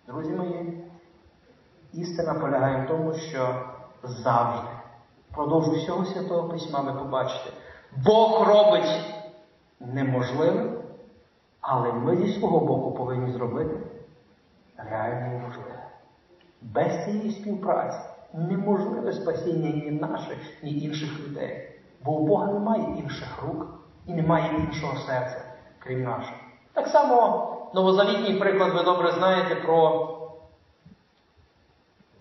Друзі 0.06 0.30
мої, 0.30 0.84
істина 1.92 2.34
полягає 2.34 2.84
в 2.84 2.88
тому, 2.88 3.14
що 3.14 3.66
завжди, 4.02 4.68
впродовж 5.30 5.68
усього 5.68 6.04
Святого 6.04 6.48
Письма, 6.48 6.80
ви 6.80 6.92
побачите, 6.92 7.50
Бог 7.96 8.48
робить 8.48 9.00
неможливе, 9.80 10.70
але 11.60 11.92
ми 11.92 12.16
зі 12.16 12.32
свого 12.32 12.60
боку 12.60 12.92
повинні 12.92 13.32
зробити 13.32 13.76
реально 14.76 15.38
можливе. 15.38 15.86
Без 16.60 17.04
цієї 17.04 17.30
співпраці 17.30 18.11
неможливе 18.34 19.12
спасіння 19.12 19.70
ні 19.70 19.90
наших, 19.90 20.38
ні 20.62 20.82
інших 20.84 21.20
людей. 21.20 21.68
Бо 22.04 22.12
у 22.12 22.26
Бога 22.26 22.46
немає 22.46 22.82
інших 22.98 23.42
рук 23.42 23.66
і 24.06 24.12
немає 24.12 24.50
іншого 24.58 24.98
серця, 24.98 25.44
крім 25.78 26.02
нашого. 26.02 26.36
Так 26.72 26.88
само 26.88 27.48
новозавітній 27.74 28.34
приклад 28.34 28.74
ви 28.74 28.82
добре 28.82 29.12
знаєте 29.12 29.54
про 29.54 30.08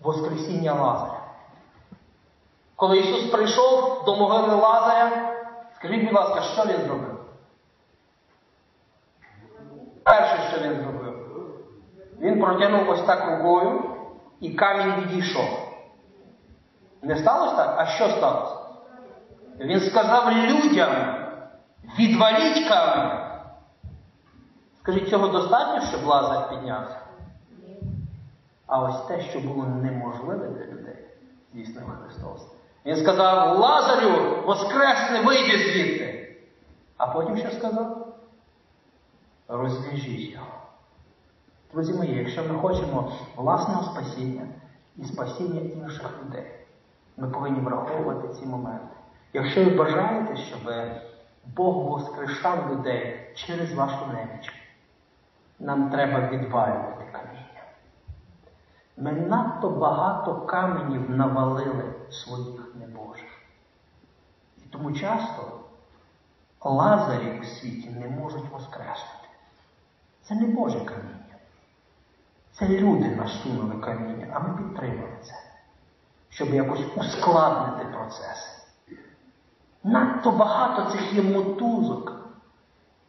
Воскресіння 0.02 0.74
Лазаря. 0.74 1.20
Коли 2.76 2.98
Ісус 2.98 3.30
прийшов 3.30 4.02
до 4.06 4.16
могили 4.16 4.54
Лазаря, 4.54 5.34
скажіть, 5.76 6.04
будь 6.04 6.14
ласка, 6.14 6.42
що 6.42 6.64
Він 6.64 6.86
зробив? 6.86 7.12
Перше, 10.04 10.38
що 10.50 10.60
він 10.60 10.80
зробив, 10.80 11.14
він 12.20 12.40
протягнув 12.40 12.90
ось 12.90 13.02
так 13.02 13.30
рукою 13.30 13.82
і 14.40 14.50
камінь 14.50 14.94
відійшов. 15.00 15.71
Не 17.02 17.16
сталося 17.16 17.56
так? 17.56 17.74
А 17.78 17.86
що 17.86 18.08
сталося? 18.08 18.54
Він 19.60 19.80
сказав 19.80 20.32
людям, 20.32 21.14
відваліть 21.98 22.68
камінь. 22.68 23.18
Скажіть, 24.78 25.08
цього 25.08 25.28
достатньо, 25.28 25.88
щоб 25.88 26.04
Лазар 26.04 26.50
піднявся? 26.50 26.96
А 28.66 28.78
ось 28.78 29.00
те, 29.06 29.20
що 29.20 29.40
було 29.40 29.66
неможливе 29.66 30.48
для 30.48 30.64
людей, 30.64 31.08
здійснив 31.52 31.84
Христос. 32.02 32.40
Він 32.86 32.96
сказав, 32.96 33.58
Лазарю, 33.58 34.42
воскресне, 34.46 35.22
вийди 35.22 35.58
звідти. 35.58 36.36
А 36.96 37.06
потім 37.06 37.36
що 37.36 37.50
сказав? 37.50 38.16
Розв'яжіть 39.48 40.32
його. 40.32 40.46
Друзі 41.72 41.94
мої, 41.94 42.14
якщо 42.14 42.44
ми 42.44 42.58
хочемо 42.58 43.12
власного 43.36 43.82
спасіння 43.82 44.46
і 44.96 45.04
спасіння 45.04 45.60
інших 45.60 46.10
людей, 46.24 46.61
ми 47.16 47.28
повинні 47.28 47.60
враховувати 47.60 48.28
ці 48.28 48.46
моменти. 48.46 48.96
Якщо 49.32 49.64
ви 49.64 49.70
бажаєте, 49.70 50.36
щоб 50.36 50.60
Бог 51.56 51.74
воскрешав 51.74 52.72
людей 52.72 53.32
через 53.34 53.72
вашу 53.74 54.06
неміч, 54.06 54.52
нам 55.58 55.90
треба 55.90 56.28
відвалювати 56.28 57.04
каміння. 57.12 57.42
Ми 58.96 59.12
надто 59.12 59.70
багато 59.70 60.40
каменів 60.40 61.10
навалили 61.10 61.94
своїх 62.10 62.74
небожих. 62.74 63.42
І 64.58 64.60
тому 64.70 64.92
часто 64.92 65.60
лазарі 66.60 67.40
у 67.40 67.44
світі 67.44 67.90
не 67.90 68.08
можуть 68.08 68.50
воскреснути. 68.50 69.28
Це 70.22 70.34
не 70.34 70.46
Боже 70.46 70.80
каміння. 70.84 71.36
Це 72.52 72.68
люди 72.68 73.16
насунули 73.16 73.80
каміння, 73.80 74.26
а 74.32 74.38
ми 74.38 74.56
підтримали 74.56 75.16
це, 75.22 75.34
щоб 76.34 76.54
якось 76.54 76.84
ускладнити 76.96 77.84
процес. 77.92 78.66
Надто 79.84 80.30
багато 80.30 80.90
цих 80.90 81.14
є 81.14 81.22
мотузок, 81.22 82.12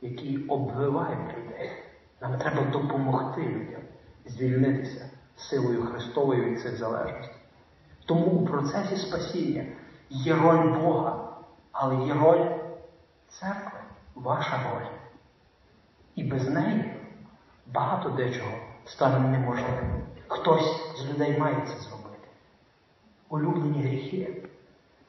які 0.01 0.37
обвивають 0.37 1.37
людей. 1.37 1.71
Нам 2.21 2.37
треба 2.37 2.61
допомогти 2.61 3.41
людям 3.41 3.81
звільнитися 4.25 5.09
силою 5.35 5.85
Христовою 5.85 6.43
від 6.43 6.61
цих 6.61 6.77
залежностей. 6.77 7.35
Тому 8.05 8.25
у 8.25 8.45
процесі 8.45 8.97
спасіння 8.97 9.65
є 10.09 10.35
роль 10.35 10.79
Бога, 10.79 11.29
але 11.71 12.05
є 12.05 12.13
роль 12.13 12.45
церкви, 13.27 13.79
ваша 14.15 14.59
роль. 14.73 14.87
І 16.15 16.23
без 16.23 16.49
неї 16.49 16.93
багато 17.67 18.09
дечого 18.09 18.57
стане 18.85 19.19
неможливим. 19.19 20.03
Хтось 20.27 20.97
з 20.97 21.09
людей 21.09 21.39
має 21.39 21.55
це 21.55 21.73
зробити. 21.73 21.92
Улюблені 23.33 23.81
гріхи. 23.83 24.43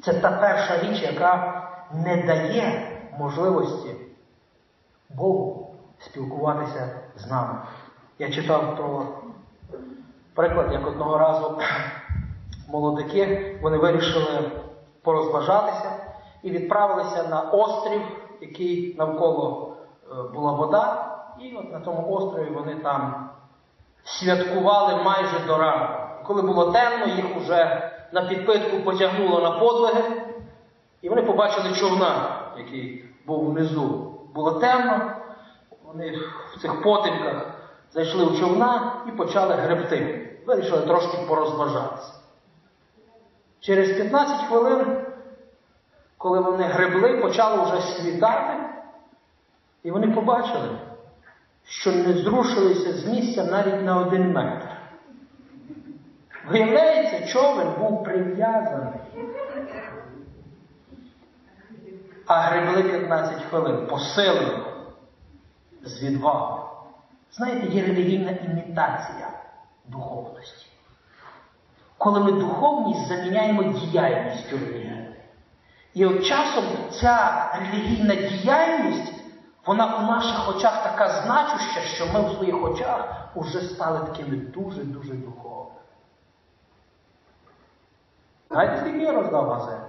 Це 0.03 0.13
та 0.13 0.31
перша 0.31 0.79
річ, 0.79 1.03
яка 1.03 1.63
не 1.93 2.23
дає 2.23 2.91
можливості 3.19 3.95
Богу 5.11 5.75
спілкуватися 5.99 6.89
з 7.17 7.31
нами. 7.31 7.59
Я 8.19 8.31
читав 8.31 8.77
про 8.77 9.07
приклад, 10.35 10.73
як 10.73 10.87
одного 10.87 11.19
разу 11.19 11.59
молодики 12.69 13.57
вони 13.63 13.79
вирішили 13.79 14.51
порозважатися 15.03 15.91
і 16.43 16.51
відправилися 16.51 17.29
на 17.29 17.41
острів, 17.41 18.03
який 18.41 18.97
навколо 18.99 19.77
е, 20.11 20.23
була 20.35 20.53
вода. 20.53 21.15
І 21.41 21.57
от 21.57 21.73
на 21.73 21.81
тому 21.81 22.15
острові 22.15 22.51
вони 22.51 22.75
там 22.75 23.31
святкували 24.05 25.03
майже 25.03 25.47
до 25.47 25.59
ранку. 25.59 26.25
Коли 26.27 26.43
було 26.43 26.73
темно, 26.73 27.07
їх 27.07 27.37
уже 27.37 27.91
на 28.15 28.23
підпитку 28.23 28.81
потягнуло 28.81 29.41
на 29.41 29.51
подвиги, 29.51 30.23
і 31.03 31.09
вони 31.09 31.23
побачили 31.23 31.75
човна, 31.77 32.41
який 32.59 33.05
був 33.27 33.51
внизу. 33.51 34.15
Було 34.35 34.53
темно, 34.53 35.13
вони 35.85 36.19
в 36.55 36.61
цих 36.61 36.83
потемках 36.83 37.47
зайшли 37.93 38.25
в 38.25 38.39
човна 38.39 38.93
і 39.09 39.11
почали 39.11 39.55
гребти. 39.55 40.31
Вирішили 40.47 40.87
трошки 40.87 41.19
порозважатися. 41.29 42.13
Через 43.61 43.97
15 43.97 44.49
хвилин, 44.49 45.07
коли 46.19 46.41
вони 46.41 46.65
гребли, 46.65 47.17
почало 47.17 47.65
вже 47.65 47.81
світати, 47.81 48.57
і 49.83 49.91
вони 49.91 50.09
побачили, 50.09 50.79
що 51.65 51.93
не 51.93 52.13
зрушилися 52.13 52.93
з 52.93 53.07
місця 53.07 53.45
навіть 53.45 53.83
на 53.83 53.97
один 53.97 54.33
метр. 54.33 54.74
Виявляється, 56.49 57.27
човен 57.27 57.69
був 57.79 58.05
прив'язаний. 58.05 59.01
А 62.27 62.41
гребли 62.41 62.83
15 62.83 63.43
хвилин 63.43 63.87
посилено 63.87 64.65
з 65.83 66.03
відвагою. 66.03 66.63
Знаєте, 67.33 67.67
є 67.67 67.83
релігійна 67.83 68.31
імітація 68.31 69.31
духовності. 69.85 70.67
Коли 71.99 72.21
ми 72.21 72.33
духовність 72.33 73.09
заміняємо 73.09 73.63
діяльністю 73.63 74.59
релігійною. 74.59 75.15
І 75.95 76.07
от 76.07 76.25
часом 76.25 76.65
ця 77.01 77.47
релігійна 77.61 78.15
діяльність, 78.15 79.13
вона 79.67 79.97
у 79.97 80.03
наших 80.03 80.57
очах 80.57 80.83
така 80.83 81.09
значуща, 81.09 81.81
що 81.81 82.07
ми 82.07 82.29
в 82.29 82.37
своїх 82.37 82.65
очах 82.65 83.29
уже 83.35 83.61
стали 83.61 84.07
такими 84.07 84.37
дуже-дуже 84.37 85.13
духовними. 85.13 85.84
Знаєте, 88.55 88.81
скільки 88.81 88.99
я 88.99 89.13
роздав 89.13 89.49
газет? 89.51 89.81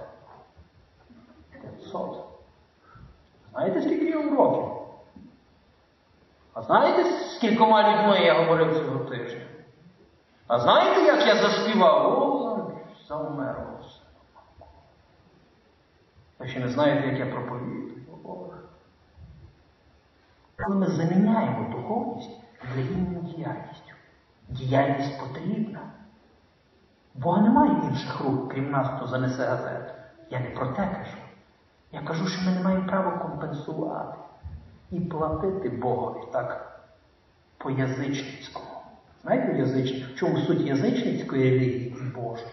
500. 1.62 2.24
Знаєте, 3.52 3.80
скільки 3.82 4.04
я 4.04 4.18
уроків? 4.18 4.72
А 6.52 6.62
знаєте, 6.62 7.04
з 7.04 7.38
кількома 7.38 7.82
людьми 7.82 8.24
я 8.24 8.34
говорив 8.34 8.76
цього 8.76 9.04
тижня? 9.04 9.46
А 10.46 10.58
знаєте, 10.58 11.00
як 11.00 11.26
я 11.26 11.34
заспівав? 11.36 12.22
О, 12.22 12.70
завмерло 13.08 13.78
все. 13.80 14.00
Ви 16.38 16.48
ще 16.48 16.60
не 16.60 16.68
знаєте, 16.68 17.08
як 17.08 17.18
я 17.18 17.34
проповідую. 17.34 18.02
Коли 20.56 20.76
ми 20.76 20.86
заміняємо 20.86 21.76
духовність 21.76 22.40
релігійною 22.74 23.20
діяльністю. 23.20 23.92
Діяльність 24.48 25.20
потрібна. 25.20 25.80
Бога 27.18 27.40
немає 27.40 27.72
інших 27.90 28.20
рук, 28.20 28.52
крім 28.52 28.70
нас, 28.70 28.88
хто 28.96 29.06
занесе 29.06 29.44
газету. 29.44 29.92
Я 30.30 30.40
не 30.40 30.50
про 30.50 30.66
те 30.66 30.76
кажу. 30.76 31.16
Я 31.92 32.00
кажу, 32.00 32.26
що 32.26 32.50
ми 32.50 32.56
не 32.56 32.62
маємо 32.62 32.86
права 32.86 33.18
компенсувати 33.18 34.18
і 34.90 35.00
платити 35.00 35.68
Богові 35.68 36.24
так 36.32 36.80
по-язичницькому. 37.58 38.66
Знаєте, 39.22 39.58
язичник? 39.58 40.08
В 40.08 40.14
чому 40.14 40.38
суть 40.38 40.60
язичницької 40.60 41.50
релігії 41.50 42.12
Божої? 42.14 42.52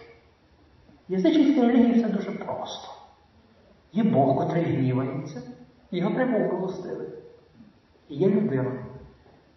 Язичницькій 1.08 1.62
релігії 1.62 1.94
все 1.94 2.10
дуже 2.10 2.32
просто. 2.32 2.94
Є 3.94 4.04
Бог, 4.04 4.38
котрий 4.38 4.64
гнівається, 4.64 5.42
його 5.92 6.16
треба 6.16 6.46
оголостити. 6.46 7.04
І 8.10 8.16
є 8.16 8.30
людина. 8.30 8.72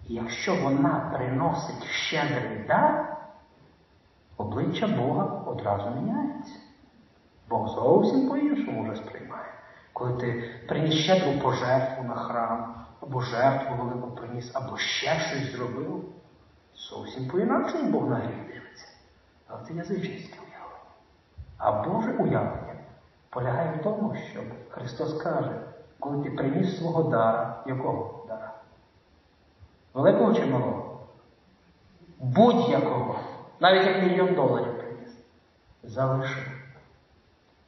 І 0.08 0.14
якщо 0.14 0.54
вона 0.62 1.12
приносить 1.16 1.84
щедрий 1.84 2.64
дар, 2.68 3.15
обличчя 4.36 4.86
Бога 4.86 5.42
одразу 5.46 5.90
міняється. 5.90 6.54
Бог 7.48 7.68
зовсім 7.68 8.28
по-іншому 8.28 8.84
вже 8.84 8.96
сприймає. 8.96 9.52
Коли 9.92 10.12
ти 10.12 10.50
приніс 10.68 10.94
щедру 10.94 11.40
пожертву 11.42 12.04
на 12.04 12.14
храм, 12.14 12.86
або 13.02 13.20
жертву 13.20 13.84
велику 13.84 14.10
приніс, 14.10 14.50
або 14.54 14.76
ще 14.76 15.20
щось 15.20 15.52
зробив, 15.52 16.04
зовсім 16.90 17.28
по-інакшому 17.28 17.90
Бог 17.90 18.10
на 18.10 18.16
гріх 18.16 18.46
дивиться. 18.46 18.86
Але 19.46 19.64
це 19.64 19.74
язичницьке 19.74 20.38
уявлення. 20.38 20.90
А 21.58 21.72
Боже 21.72 22.12
уявлення 22.12 22.74
полягає 23.30 23.78
в 23.78 23.82
тому, 23.82 24.14
що 24.30 24.40
Христос 24.68 25.22
каже, 25.22 25.60
коли 26.00 26.24
ти 26.24 26.30
приніс 26.30 26.78
свого 26.78 27.02
дара, 27.02 27.62
якого 27.66 28.26
дара? 28.28 28.54
Великого 29.94 30.34
чи 30.34 30.46
малого? 30.46 31.00
Будь-якого, 32.18 33.18
навіть 33.60 33.86
як 33.86 34.02
мільйон 34.02 34.34
доларів 34.34 34.78
приніс, 34.78 35.24
залиши. 35.82 36.52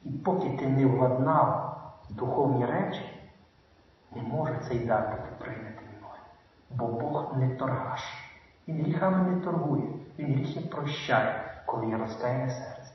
І 0.03 0.09
поки 0.09 0.49
ти 0.49 0.67
не 0.67 0.85
владнав 0.85 1.69
духовні 2.09 2.65
речі, 2.65 3.29
не 4.15 4.21
може 4.21 4.59
цей 4.67 4.79
дар 4.79 5.09
бути 5.09 5.29
прийнятий 5.39 5.87
мною. 5.97 6.21
Бо 6.69 6.87
Бог 6.87 7.37
не 7.37 7.49
торгаш. 7.55 8.01
Він 8.67 8.81
гріхами 8.81 9.31
не 9.31 9.41
торгує, 9.41 9.83
Він 10.19 10.33
гріхи 10.33 10.59
прощає, 10.59 11.61
коли 11.65 11.87
є 11.87 11.97
розкаяне 11.97 12.49
серце. 12.49 12.93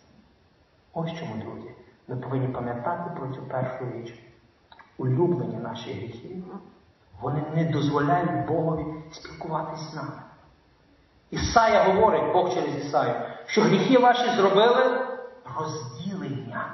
Ось 0.92 1.12
чому, 1.12 1.34
друзі, 1.34 1.70
ми 2.08 2.16
повинні 2.16 2.48
пам'ятати 2.48 3.10
про 3.16 3.28
цю 3.28 3.42
першу 3.42 3.90
річ. 3.90 4.24
Улюблені 4.98 5.56
наші 5.56 5.92
гріхи. 5.92 6.36
Вони 7.20 7.42
не 7.54 7.64
дозволяють 7.64 8.46
Богові 8.46 8.84
спілкуватись 9.10 9.90
з 9.90 9.94
нами. 9.94 10.22
Ісая 11.30 11.82
говорить, 11.82 12.32
Бог 12.32 12.54
через 12.54 12.86
Ісаю, 12.86 13.14
що 13.46 13.62
гріхи 13.62 13.98
ваші 13.98 14.30
зробили 14.36 15.06
розділення. 15.58 16.64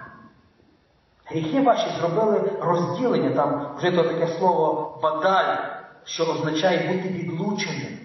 Гріхи 1.24 1.60
ваші 1.60 1.90
зробили 2.00 2.52
розділення, 2.60 3.30
там 3.30 3.76
вжито 3.76 4.02
таке 4.02 4.26
слово 4.26 4.98
бадаль, 5.02 5.56
що 6.04 6.24
означає 6.24 6.92
бути 6.92 7.08
відлученим. 7.08 7.98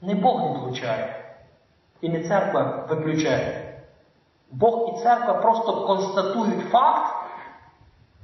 Не 0.00 0.14
Бог 0.14 0.54
відлучає, 0.54 1.24
і 2.00 2.08
не 2.08 2.28
церква 2.28 2.86
виключає. 2.88 3.74
Бог 4.50 4.94
і 4.94 5.02
церква 5.02 5.34
просто 5.34 5.86
констатують 5.86 6.70
факт 6.70 7.14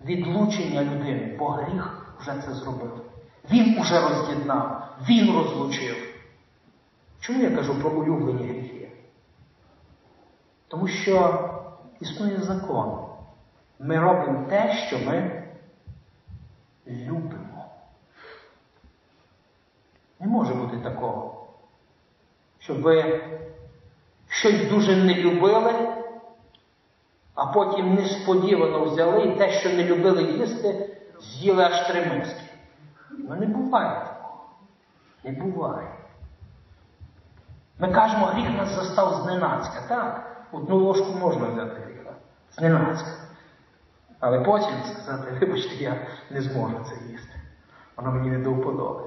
відлучення 0.05 0.83
людини, 0.83 1.37
бо 1.39 1.49
гріх 1.49 2.17
вже 2.21 2.43
це 2.47 2.53
зробив. 2.53 2.93
Він 3.51 3.81
уже 3.81 4.01
роз'єднав, 4.01 4.89
він 5.09 5.37
розлучив. 5.37 6.06
Чому 7.27 7.43
я 7.43 7.51
кажу 7.51 7.81
про 7.81 7.91
улюблені 7.91 8.49
гріхи? 8.49 8.89
Тому 10.69 10.89
що 10.89 11.41
існує 12.01 12.39
закон. 12.39 13.07
Ми 13.79 13.99
робимо 14.01 14.49
те, 14.49 14.75
що 14.87 14.99
ми 14.99 15.43
любимо. 16.87 17.67
Не 20.21 20.27
може 20.27 20.55
бути 20.55 20.77
такого, 20.77 21.47
щоб 22.59 22.83
ви 22.83 23.25
щось 24.29 24.69
дуже 24.69 24.97
не 24.97 25.15
любили, 25.15 25.75
а 27.35 27.47
потім 27.47 27.95
несподівано 27.95 28.85
взяли 28.85 29.25
і 29.25 29.37
те, 29.37 29.53
що 29.53 29.69
не 29.69 29.85
любили 29.85 30.23
їсти, 30.23 30.97
з'їли 31.21 31.65
аж 31.65 31.89
три 31.89 32.07
миски. 32.07 32.43
Ну 33.11 33.35
не 33.35 33.47
буває 33.47 34.01
такого. 34.01 34.45
Не 35.25 35.31
буває. 35.33 35.96
Ми 37.79 37.93
кажемо, 37.93 38.27
гріх 38.27 38.51
нас 38.51 38.69
застав 38.69 39.23
зненацька. 39.23 39.83
Так, 39.89 40.47
одну 40.53 40.77
ложку 40.79 41.13
можна 41.13 41.49
взяти 41.49 41.81
гріха. 41.81 42.15
Зненацька. 42.57 43.11
Але 44.21 44.41
потім 44.41 44.75
сказати, 44.85 45.33
вибачте, 45.41 45.75
я 45.75 46.07
не 46.31 46.43
зможу 46.43 46.85
це 46.89 47.13
їсти. 47.13 47.41
Воно 47.97 48.13
мені 48.13 48.31
не 48.31 48.39
до 48.39 48.53
вподоби. 48.53 49.03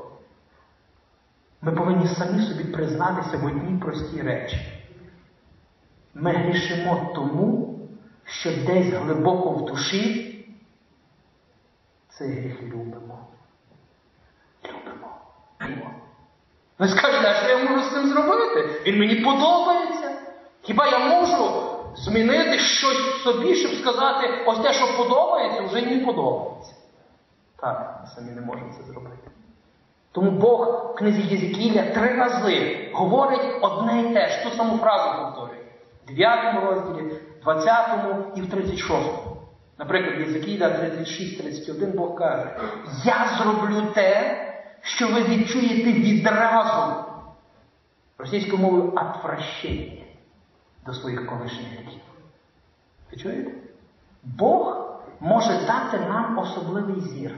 Ми 1.62 1.72
повинні 1.72 2.08
самі 2.08 2.42
собі 2.42 2.64
признатися 2.64 3.38
в 3.38 3.46
одній 3.46 3.80
простій 3.80 4.22
речі. 4.22 4.86
Ми 6.14 6.32
грішимо 6.32 7.12
тому, 7.16 7.80
що 8.24 8.50
десь 8.66 8.94
глибоко 8.94 9.50
в 9.50 9.66
душі 9.66 10.26
цей 12.10 12.40
гріх 12.40 12.64
любимо. 12.64 13.28
Любимо. 14.66 16.09
Ви 16.80 16.88
скажете, 16.88 17.30
а 17.30 17.34
що 17.34 17.50
я 17.50 17.58
можу 17.58 17.90
з 17.90 17.94
цим 17.94 18.08
зробити? 18.08 18.82
Він 18.86 19.00
мені 19.00 19.16
подобається. 19.16 20.12
Хіба 20.62 20.88
я 20.88 21.00
можу 21.00 21.62
змінити 21.96 22.60
щось 22.60 23.24
собі, 23.24 23.56
щоб 23.56 23.72
сказати, 23.72 24.30
ось 24.46 24.60
те, 24.60 24.74
що 24.74 24.98
подобається, 24.98 25.62
вже 25.62 25.82
не 25.82 26.06
подобається. 26.06 26.74
Так, 27.62 28.00
ми 28.02 28.08
самі 28.16 28.32
не 28.32 28.42
можемо 28.42 28.74
це 28.78 28.92
зробити. 28.92 29.18
Тому 30.12 30.32
Бог 30.32 30.92
в 30.94 30.96
книзі 30.96 31.22
Єзикіля 31.22 31.84
три 31.84 32.16
рази 32.16 32.90
говорить 32.94 33.56
одне 33.62 34.02
і 34.02 34.14
те 34.14 34.30
ж, 34.30 34.44
ту 34.44 34.50
саму 34.50 34.78
фразу 34.78 35.22
повторює. 35.22 35.64
В 36.08 36.16
9 36.16 36.64
розділі, 36.64 37.14
20 37.44 37.90
і 38.36 38.42
в 38.42 38.50
36. 38.50 39.10
Наприклад, 39.78 40.20
Єзикіля 40.20 40.68
36-31 40.68 41.98
Бог 41.98 42.16
каже, 42.16 42.56
я 43.06 43.38
зроблю 43.38 43.82
те, 43.94 44.46
що 44.82 45.08
ви 45.08 45.24
відчуєте 45.24 45.92
відразу 45.92 47.04
російською 48.18 48.58
мовою 48.58 48.94
отвращення 48.96 50.04
до 50.86 50.94
своїх 50.94 51.28
колишніх 51.28 51.68
гріхів. 51.68 52.02
Ви 53.12 53.18
чуєте? 53.18 53.52
Бог 54.24 54.90
може 55.20 55.66
дати 55.68 56.00
нам 56.00 56.38
особливий 56.40 57.02
зір, 57.02 57.36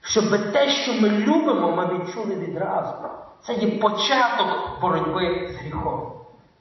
щоб 0.00 0.52
те, 0.52 0.68
що 0.68 1.00
ми 1.00 1.08
любимо, 1.08 1.76
ми 1.76 1.98
відчули 1.98 2.34
відразу. 2.34 2.94
Це 3.42 3.54
є 3.54 3.78
початок 3.78 4.80
боротьби 4.80 5.48
з 5.52 5.56
гріхом. 5.56 6.12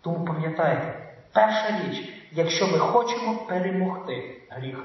Тому 0.01 0.25
пам'ятайте, 0.25 1.13
перша 1.33 1.79
річ, 1.83 2.13
якщо 2.31 2.67
ми 2.67 2.77
хочемо 2.77 3.35
перемогти 3.35 4.41
гріх, 4.49 4.77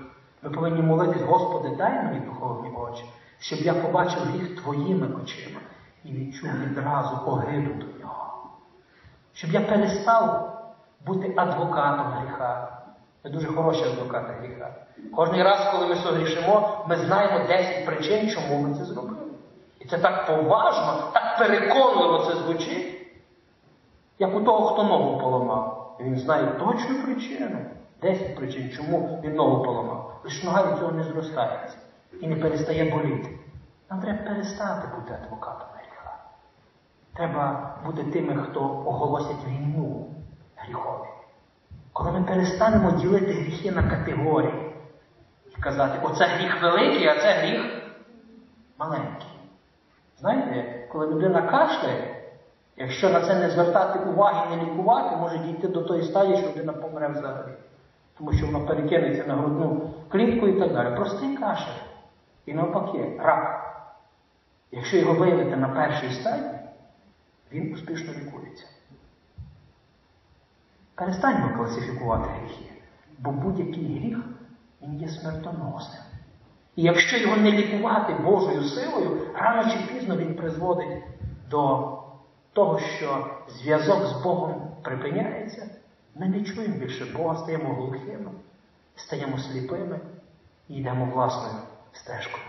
ми 0.43 0.51
повинні 0.51 0.83
молитись, 0.83 1.23
Господи, 1.23 1.77
дай 1.77 2.03
мені 2.03 2.21
духовні 2.21 2.71
очі, 2.77 3.05
щоб 3.45 3.59
я 3.59 3.75
побачив 3.75 4.21
гріх 4.23 4.63
твоїми 4.63 5.07
очима 5.07 5.61
і 6.05 6.13
відчув 6.13 6.51
відразу 6.51 7.19
огиду 7.27 7.75
до 7.75 8.01
нього. 8.01 8.49
Щоб 9.33 9.51
я 9.51 9.61
перестав 9.61 10.53
бути 11.07 11.35
адвокатом 11.37 12.07
гріха. 12.07 12.79
Ми 13.25 13.31
дуже 13.31 13.47
хороші 13.47 13.85
адвокати 13.85 14.33
гріха. 14.41 14.75
Кожний 15.17 15.43
раз, 15.43 15.69
коли 15.73 15.87
ми 15.87 15.97
согрішимо, 15.97 16.85
ми 16.89 16.97
знаємо 16.97 17.47
10 17.49 17.87
причин, 17.87 18.31
чому 18.31 18.63
ми 18.63 18.75
це 18.75 18.85
зробили. 18.85 19.23
І 19.79 19.89
це 19.89 19.99
так 19.99 20.27
поважно, 20.27 21.11
так 21.13 21.39
переконливо 21.39 22.19
це 22.19 22.37
звучить, 22.37 23.07
як 24.19 24.37
у 24.37 24.41
того, 24.41 24.67
хто 24.67 24.83
ногу 24.83 25.21
поламав. 25.21 25.97
І 26.01 26.03
він 26.03 26.19
знає 26.19 26.47
точну 26.47 27.03
причину. 27.03 27.57
10 28.03 28.37
причин, 28.37 28.71
чому 28.77 29.21
він 29.25 29.35
ногу 29.35 29.65
поламав. 29.65 30.21
Лише 30.25 30.47
нога 30.47 30.67
від 30.67 30.79
цього 30.79 30.93
не 30.93 31.03
зростається 31.05 31.77
і 32.21 32.27
не 32.27 32.37
перестає 32.37 32.91
боліти. 32.91 33.39
Нам 33.91 34.01
треба 34.01 34.19
перестати 34.23 34.89
бути 34.97 35.15
адвокатом 35.15 35.69
гріха. 35.75 36.17
Треба 37.15 37.75
бути 37.87 38.05
тими, 38.05 38.43
хто 38.43 38.61
оголосять 38.61 39.47
війну 39.49 40.15
гріхові. 40.57 41.09
Коли 41.93 42.13
ми 42.13 42.23
перестанемо 42.23 42.91
ділити 42.91 43.33
гріхи 43.33 43.71
на 43.71 43.91
категорії 43.91 44.75
і 45.59 45.61
казати, 45.61 45.99
оце 46.03 46.27
гріх 46.27 46.63
великий, 46.63 47.07
а 47.07 47.15
це 47.15 47.33
гріх 47.33 47.61
маленький. 48.79 49.29
Знаєте, 50.21 50.89
коли 50.93 51.07
людина 51.07 51.43
кашляє, 51.43 52.17
якщо 52.77 53.11
на 53.11 53.21
це 53.21 53.35
не 53.35 53.51
звертати 53.51 53.99
уваги, 53.99 54.57
не 54.57 54.63
лікувати, 54.63 55.17
може 55.17 55.39
дійти 55.39 55.69
до 55.69 55.83
тої 55.83 56.03
стадії, 56.03 56.37
що 56.37 56.49
людина 56.49 56.73
помре 56.73 57.09
взагалі. 57.09 57.53
Тому 58.19 58.33
що 58.33 58.47
вона 58.47 58.61
перекинеться 58.61 59.25
на 59.27 59.35
грудну 59.35 59.91
клітку 60.09 60.49
і 60.49 60.61
так 60.61 60.73
далі. 60.73 60.97
Простий 60.97 61.37
кашель. 61.37 61.94
І 62.47 62.55
навпаки, 62.55 63.17
рак. 63.19 63.61
Якщо 64.71 64.97
його 64.97 65.15
виявити 65.15 65.57
на 65.57 65.69
першій 65.69 66.11
стадії, 66.21 66.59
він 67.53 67.73
успішно 67.73 68.13
лікується. 68.13 68.67
Перестаньмо 70.95 71.57
класифікувати 71.57 72.29
гріхи, 72.29 72.73
бо 73.19 73.31
будь-який 73.31 73.99
гріх 73.99 74.19
він 74.83 75.01
є 75.01 75.09
смертоносним. 75.09 76.03
І 76.77 76.83
якщо 76.83 77.17
його 77.17 77.37
не 77.37 77.53
лікувати 77.53 78.15
Божою 78.15 78.65
силою, 78.65 79.21
рано 79.35 79.71
чи 79.71 79.95
пізно 79.95 80.17
він 80.17 80.35
призводить 80.35 81.03
до 81.51 81.93
того, 82.53 82.79
що 82.79 83.27
зв'язок 83.49 84.07
з 84.07 84.23
Богом 84.23 84.71
припиняється, 84.83 85.69
ми 86.15 86.29
не 86.29 86.45
чуємо 86.45 86.79
більше 86.79 87.05
Бога, 87.05 87.37
стаємо 87.37 87.75
глухими, 87.75 88.31
стаємо 88.97 89.39
сліпими 89.39 90.01
і 90.69 90.75
йдемо 90.75 91.05
власною 91.05 91.55
стежкою. 91.95 92.45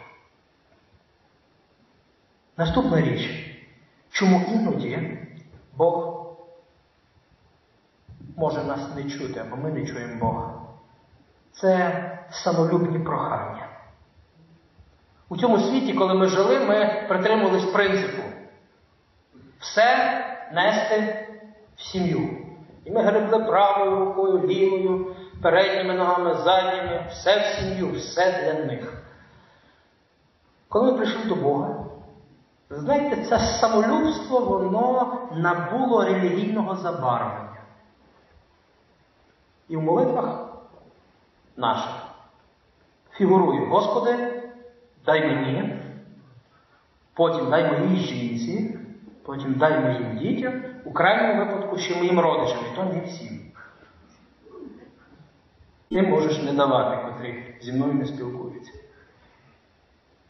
Наступна 2.57 3.01
річ, 3.01 3.29
чому 4.11 4.41
іноді 4.53 5.19
Бог 5.77 6.25
може 8.37 8.63
нас 8.63 8.95
не 8.95 9.03
чути, 9.03 9.39
або 9.39 9.55
ми 9.55 9.71
не 9.71 9.85
чуємо 9.85 10.19
Бога. 10.19 10.61
Це 11.51 12.01
самолюбні 12.31 12.99
прохання. 12.99 13.69
У 15.29 15.37
цьому 15.37 15.59
світі, 15.59 15.93
коли 15.93 16.13
ми 16.13 16.27
жили, 16.27 16.59
ми 16.59 17.05
притримувались 17.07 17.65
принципу 17.65 18.23
все 19.59 20.25
нести 20.51 21.27
в 21.75 21.81
сім'ю. 21.81 22.29
І 22.85 22.91
ми 22.91 23.01
гребли 23.01 23.39
правою 23.39 23.99
рукою, 23.99 24.47
лівою, 24.47 25.15
передніми 25.41 25.93
ногами, 25.93 26.33
задніми, 26.33 27.05
все 27.09 27.39
в 27.39 27.43
сім'ю, 27.43 27.91
все 27.91 28.31
для 28.31 28.65
них. 28.65 28.94
Коли 30.75 30.91
ми 30.91 30.97
прийшли 30.97 31.25
до 31.25 31.35
Бога, 31.35 31.85
знаєте, 32.69 33.25
це 33.29 33.39
самолюбство, 33.39 34.39
воно 34.39 35.17
набуло 35.35 36.05
релігійного 36.05 36.75
забарвлення. 36.75 37.61
І 39.67 39.77
в 39.77 39.81
молитвах 39.81 40.47
наших 41.57 41.91
фігурує, 43.11 43.65
Господи, 43.65 44.43
дай 45.05 45.27
мені, 45.27 45.79
потім 47.13 47.49
дай 47.49 47.79
моїй 47.79 47.99
жінці, 47.99 48.79
потім 49.23 49.53
дай 49.53 49.79
моїм 49.79 50.17
дітям, 50.17 50.61
у 50.85 50.93
крайньому 50.93 51.45
випадку 51.45 51.77
ще 51.77 51.97
моїм 51.97 52.19
родичам, 52.19 52.59
і 52.73 52.75
то 52.75 52.83
не 52.83 53.01
всім. 53.01 53.51
Ти 55.89 56.01
можеш 56.01 56.43
не 56.43 56.53
давати, 56.53 57.11
котрі 57.11 57.55
зі 57.61 57.73
мною 57.73 57.93
не 57.93 58.05
спілкуються. 58.05 58.84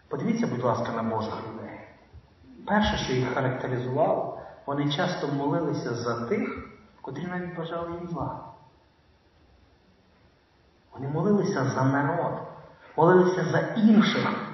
Подивіться, 0.08 0.48
будь 0.48 0.64
ласка, 0.64 0.92
на 0.92 1.04
Божих 1.04 1.34
людей. 1.34 1.80
Перше, 2.68 2.98
що 2.98 3.14
їх 3.14 3.34
характеризувало, 3.34 4.40
вони 4.66 4.92
часто 4.92 5.28
молилися 5.28 5.94
за 5.94 6.26
тих, 6.26 6.70
котрі 7.02 7.28
навіть 7.28 7.58
бажали 7.58 7.92
їм 7.92 8.10
зла. 8.10 8.40
Вони 10.94 11.08
молилися 11.08 11.66
за 11.66 11.84
народ, 11.84 12.34
молилися 12.98 13.46
за 13.46 13.60
інших, 13.60 14.52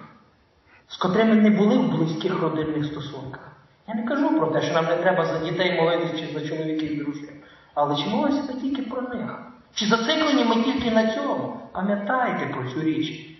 з 0.87 0.97
котрими 0.97 1.35
не 1.35 1.49
були 1.49 1.77
в 1.77 1.91
близьких 1.91 2.41
родинних 2.41 2.85
стосунках. 2.85 3.51
Я 3.87 3.93
не 3.93 4.03
кажу 4.03 4.37
про 4.37 4.47
те, 4.47 4.61
що 4.61 4.73
нам 4.73 4.85
не 4.85 4.95
треба 4.95 5.25
за 5.25 5.39
дітей 5.39 5.81
молитися 5.81 6.17
чи 6.17 6.33
за 6.33 6.47
чоловіків 6.47 6.91
і 6.91 7.03
дружин. 7.03 7.29
Але 7.73 7.95
чи 7.95 8.09
молимося 8.09 8.53
ми 8.53 8.61
тільки 8.61 8.81
про 8.81 9.01
них? 9.01 9.39
Чи 9.73 9.85
зациклені 9.85 10.45
ми 10.45 10.63
тільки 10.63 10.91
на 10.91 11.15
цьому? 11.15 11.59
Пам'ятайте 11.71 12.45
про 12.45 12.69
цю 12.69 12.81
річ. 12.81 13.30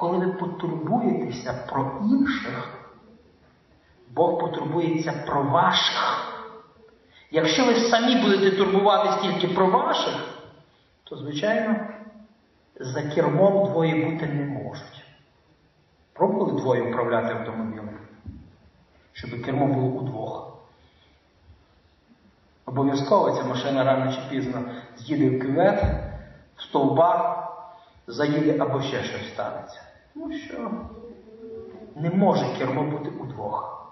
Коли 0.00 0.18
ви 0.18 0.32
потурбуєтеся 0.32 1.52
про 1.68 2.02
інших, 2.10 2.68
Бог 4.10 4.38
потурбується 4.38 5.24
про 5.26 5.42
ваших. 5.42 6.26
Якщо 7.30 7.66
ви 7.66 7.74
самі 7.74 8.22
будете 8.22 8.56
турбуватись 8.56 9.22
тільки 9.22 9.54
про 9.54 9.66
ваших, 9.66 10.14
то, 11.04 11.16
звичайно, 11.16 11.76
за 12.80 13.02
кермом 13.02 13.72
двоє 13.72 14.10
бути 14.10 14.26
не 14.26 14.44
можуть. 14.44 15.04
Пробували 16.12 16.60
двоє 16.60 16.82
управляти 16.82 17.34
автомобілем, 17.34 17.98
щоб 19.12 19.42
кермо 19.42 19.66
було 19.66 19.86
удвох. 19.86 20.58
Обов'язково 22.66 23.30
ця 23.30 23.44
машина 23.44 23.84
рано 23.84 24.12
чи 24.12 24.20
пізно 24.30 24.62
з'їде 24.96 25.38
в 25.38 25.42
кювет, 25.42 25.84
в 26.56 26.62
стовбар, 26.62 27.48
заїде 28.06 28.62
або 28.62 28.82
ще 28.82 29.04
щось 29.04 29.28
станеться. 29.32 29.89
Ну 30.14 30.32
що, 30.32 30.70
не 31.96 32.10
може 32.10 32.58
кермо 32.58 32.82
бути 32.82 33.10
удвох. 33.10 33.86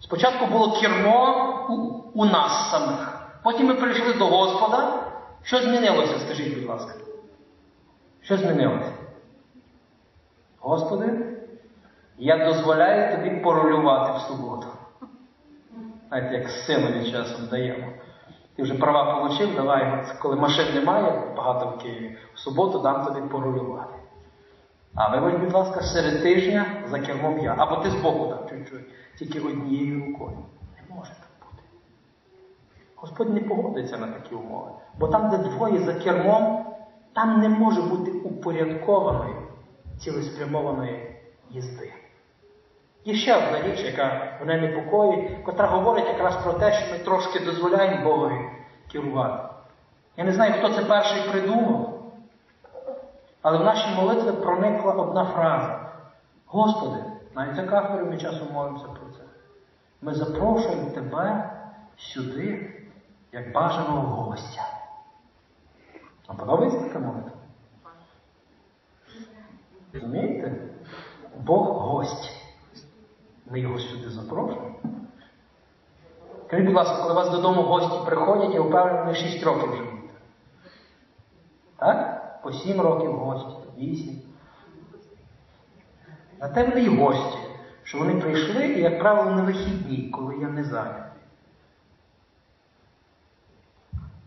Спочатку 0.00 0.46
було 0.46 0.80
кермо 0.80 1.66
у, 1.68 1.74
у 2.20 2.24
нас 2.24 2.70
самих. 2.70 3.28
Потім 3.42 3.66
ми 3.66 3.74
прийшли 3.74 4.14
до 4.14 4.26
Господа. 4.26 5.08
Що 5.42 5.58
змінилося, 5.62 6.18
скажіть, 6.18 6.58
будь 6.58 6.68
ласка? 6.68 6.94
Що 8.20 8.36
змінилося? 8.36 8.92
Господи, 10.60 11.36
я 12.18 12.46
дозволяю 12.46 13.16
тобі 13.16 13.30
порулювати 13.30 14.18
в 14.18 14.20
суботу. 14.20 14.66
Знаєте, 16.08 16.34
як 16.34 16.50
синові 16.50 17.10
часом 17.10 17.46
даємо. 17.50 17.86
Ти 18.56 18.62
вже 18.62 18.74
права 18.74 19.14
отримав, 19.14 19.54
давай, 19.56 20.06
коли 20.22 20.36
машин 20.36 20.74
немає, 20.74 21.34
багато 21.36 21.66
в 21.66 21.82
Києві, 21.82 22.16
в 22.34 22.38
суботу 22.38 22.78
дам 22.78 23.04
тобі 23.04 23.20
порулювати. 23.28 23.94
А 24.94 25.08
вибач, 25.08 25.40
будь 25.40 25.52
ласка, 25.52 25.82
серед 25.82 26.22
тижня 26.22 26.66
за 26.90 27.00
кермом 27.00 27.38
я. 27.38 27.54
Або 27.58 27.76
ти 27.76 27.90
збоку 27.90 28.26
там 28.26 28.48
чуть-чуть, 28.48 28.84
тільки 29.18 29.40
однією 29.40 30.06
рукою. 30.06 30.38
Не 30.76 30.96
може 30.96 31.10
так 31.10 31.30
бути. 31.40 31.62
Господь 32.96 33.34
не 33.34 33.40
погодиться 33.40 33.98
на 33.98 34.06
такі 34.06 34.34
умови. 34.34 34.70
Бо 34.98 35.08
там, 35.08 35.30
де 35.30 35.38
двоє 35.38 35.78
за 35.78 35.94
кермом, 35.94 36.66
там 37.12 37.40
не 37.40 37.48
може 37.48 37.82
бути 37.82 38.10
упорядкованої, 38.10 39.34
цілеспрямованої 39.98 41.16
їзди. 41.50 41.92
Є 43.04 43.14
ще 43.14 43.36
одна 43.36 43.62
річ, 43.62 43.80
яка 43.84 44.38
мене 44.40 44.60
непокоїть, 44.60 45.30
котра 45.44 45.66
говорить 45.66 46.06
якраз 46.06 46.36
про 46.36 46.52
те, 46.52 46.72
що 46.72 46.92
ми 46.92 46.98
трошки 46.98 47.40
дозволяємо 47.40 48.04
Богові 48.04 48.50
керувати. 48.92 49.48
Я 50.16 50.24
не 50.24 50.32
знаю, 50.32 50.54
хто 50.58 50.74
це 50.74 50.84
перший 50.84 51.22
придумав, 51.30 51.91
але 53.42 53.58
в 53.58 53.64
нашій 53.64 53.94
молитві 53.94 54.32
проникла 54.32 54.92
одна 54.92 55.24
фраза. 55.24 55.92
Господи, 56.46 57.04
навіть 57.34 57.56
за 57.56 57.62
кафедрою 57.62 58.10
ми 58.10 58.18
часом 58.18 58.52
молимося 58.52 58.84
про 58.84 59.12
це. 59.16 59.22
Ми 60.02 60.14
запрошуємо 60.14 60.90
Тебе 60.90 61.50
сюди, 61.96 62.74
як 63.32 63.52
бажаного 63.52 64.22
гостя. 64.22 64.62
Вам 66.28 66.36
подобається 66.36 66.80
така 66.80 66.98
молитва? 66.98 67.30
Розумієте? 69.92 70.54
Бог 71.36 71.66
гость. 71.68 72.30
Ми 73.46 73.60
його 73.60 73.78
сюди 73.78 74.10
запрошуємо. 74.10 74.74
Скажіть, 76.46 76.66
будь 76.66 76.76
ласка, 76.76 77.02
коли 77.02 77.14
вас 77.14 77.30
додому 77.30 77.62
гості 77.62 78.06
приходять, 78.06 78.54
я 78.54 78.60
впевнений, 78.60 79.00
вони 79.00 79.14
6 79.14 79.44
років 79.44 79.74
живуть. 79.76 80.10
Так? 81.76 82.21
По 82.42 82.52
7 82.52 82.80
років 82.80 83.12
гості, 83.12 83.68
8. 83.78 84.22
На 86.40 86.48
те 86.48 86.64
вони 86.68 86.80
й 86.80 86.98
гості, 86.98 87.38
що 87.82 87.98
вони 87.98 88.20
прийшли, 88.20 88.66
і, 88.66 88.80
як 88.80 88.98
правило, 88.98 89.30
на 89.30 89.42
вихідні, 89.42 90.10
коли 90.10 90.36
я 90.36 90.48
не 90.48 90.64
зайнятий. 90.64 91.22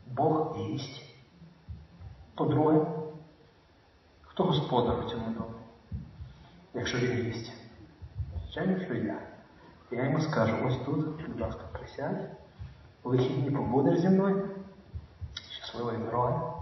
Бог 0.08 0.58
гість. 0.58 1.01
По-друге, 2.36 2.86
хто 4.21 4.43
господар 4.43 5.06
в 5.06 5.10
цьому 5.10 5.25
домі, 5.25 5.60
якщо 6.73 6.97
він 6.97 7.12
гість? 7.12 7.54
Звичайно, 8.43 8.86
що 8.86 8.93
я. 8.93 9.19
Я 9.91 10.06
йому 10.06 10.21
скажу, 10.21 10.56
ось 10.67 10.78
тут, 10.78 11.28
будь 11.28 11.41
ласка, 11.41 11.62
присядь, 11.71 12.32
у 13.04 13.10
вихідні 13.10 13.51
побудеш 13.51 13.99
зі 13.99 14.10
мною. 14.10 14.49
Щасливої 15.51 15.97
дороги. 15.97 16.55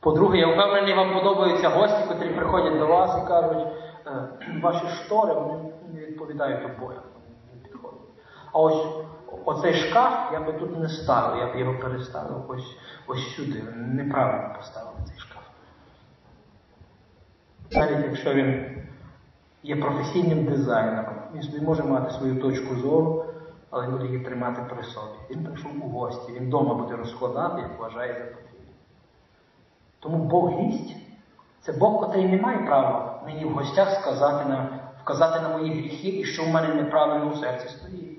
По-друге, 0.00 0.38
я 0.38 0.46
впевнений, 0.46 0.94
вам 0.94 1.14
подобаються 1.14 1.68
гості, 1.68 2.08
котрі 2.08 2.28
приходять 2.28 2.78
до 2.78 2.86
вас 2.86 3.22
і 3.24 3.28
кажуть, 3.28 3.66
«Е, 4.06 4.28
ваші 4.62 4.86
штори 4.86 5.34
не 5.94 6.00
відповідають 6.00 6.64
обоям. 6.64 7.02
А 8.52 8.58
ось 8.58 8.86
оцей 9.44 9.74
шкаф 9.74 10.32
я 10.32 10.40
би 10.40 10.52
тут 10.52 10.78
не 10.78 10.88
ставив, 10.88 11.38
я 11.38 11.52
б 11.52 11.56
його 11.56 11.78
переставив 11.78 12.50
ось, 12.50 12.76
ось 13.06 13.36
сюди. 13.36 13.62
Неправильно 13.76 14.54
поставив 14.56 14.92
цей 15.04 15.18
шкаф. 15.18 15.42
Навіть 17.72 18.04
якщо 18.04 18.34
він 18.34 18.82
є 19.62 19.76
професійним 19.76 20.44
дизайнером. 20.44 21.14
Він 21.34 21.64
може 21.64 21.82
мати 21.82 22.10
свою 22.10 22.40
точку 22.40 22.76
зору, 22.76 23.24
але 23.70 23.86
буде 23.86 24.06
її 24.06 24.20
тримати 24.20 24.62
при 24.74 24.82
собі. 24.84 25.18
Він 25.30 25.44
прийшов 25.44 25.72
у 25.84 25.88
гості, 25.88 26.32
він 26.32 26.46
вдома 26.46 26.74
буде 26.74 26.96
розкладати, 26.96 27.62
як 27.62 27.80
вважає 27.80 28.12
за 28.12 28.24
потрібне. 28.24 28.55
Тому 30.06 30.24
Бог 30.24 30.50
гість 30.50 30.96
це 31.60 31.72
Бог, 31.72 32.00
котрий 32.00 32.28
не 32.28 32.42
має 32.42 32.58
права 32.58 33.22
мені 33.24 33.44
в 33.44 33.52
гостях 33.52 34.00
сказати 34.00 34.48
на, 34.48 34.80
вказати 35.02 35.40
на 35.40 35.48
мої 35.48 35.70
гріхи 35.70 36.08
і 36.08 36.24
що 36.24 36.44
в 36.44 36.48
мене 36.48 36.74
неправильно 36.74 37.32
у 37.32 37.36
серці 37.36 37.68
стоїть. 37.68 38.18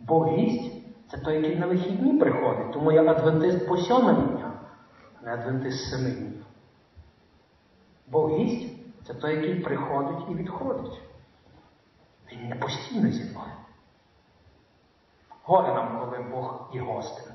Бог 0.00 0.28
гість 0.28 0.72
це 1.10 1.18
той, 1.18 1.34
який 1.34 1.56
на 1.56 1.66
вихідні 1.66 2.18
приходить. 2.18 2.72
Тому 2.72 2.92
я 2.92 3.10
адвентист 3.10 3.68
по 3.68 3.76
сьомим 3.76 4.16
дням, 4.16 4.52
а 5.20 5.24
не 5.24 5.34
адвентист 5.34 5.90
семи 5.90 6.10
днів. 6.10 6.44
Бог 8.06 8.30
гість 8.30 8.76
це 9.06 9.14
той, 9.14 9.36
який 9.36 9.54
приходить 9.54 10.24
і 10.30 10.34
відходить. 10.34 11.02
Він 12.32 12.48
не 12.48 12.54
постійно 12.54 13.10
зі 13.10 13.30
мною. 13.30 13.52
Горе 15.42 15.74
нам, 15.74 16.00
коли 16.00 16.22
Бог 16.22 16.70
є 16.74 16.80
гостем. 16.80 17.34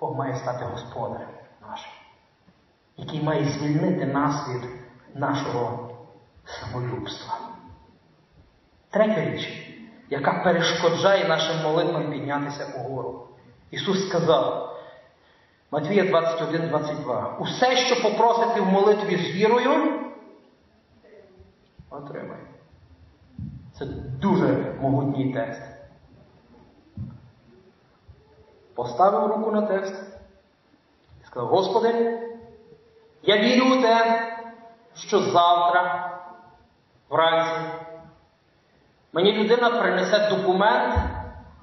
Бог 0.00 0.16
має 0.16 0.36
стати 0.36 0.64
господарем 0.64 1.28
нашим, 1.70 1.92
який 2.96 3.22
має 3.22 3.44
звільнити 3.44 4.06
нас 4.06 4.48
від 4.48 4.70
нашого 5.14 5.90
самолюбства. 6.44 7.38
Третя 8.90 9.30
річ, 9.30 9.68
яка 10.10 10.32
перешкоджає 10.32 11.28
нашим 11.28 11.62
молитвам 11.62 12.10
піднятися 12.10 12.66
угору. 12.76 13.28
Ісус 13.70 14.08
сказав, 14.08 14.72
Матвія 15.70 16.04
21, 16.04 16.68
22. 16.68 17.36
Усе, 17.40 17.76
що 17.76 18.02
попросите 18.02 18.60
в 18.60 18.66
молитві 18.66 19.16
з 19.16 19.34
вірою, 19.34 20.00
отримай. 21.90 22.38
Це 23.78 23.84
дуже 24.20 24.74
могутній 24.80 25.32
текст. 25.32 25.62
Поставив 28.74 29.30
руку 29.30 29.50
на 29.50 29.62
текст 29.62 29.94
сказав, 31.32 31.48
Господи, 31.48 32.18
я 33.22 33.38
вірю 33.38 33.78
у 33.78 33.82
те, 33.82 34.28
що 34.94 35.20
завтра, 35.20 36.10
вранці, 37.10 37.60
мені 39.12 39.32
людина 39.32 39.70
принесе 39.70 40.30
документ 40.30 40.94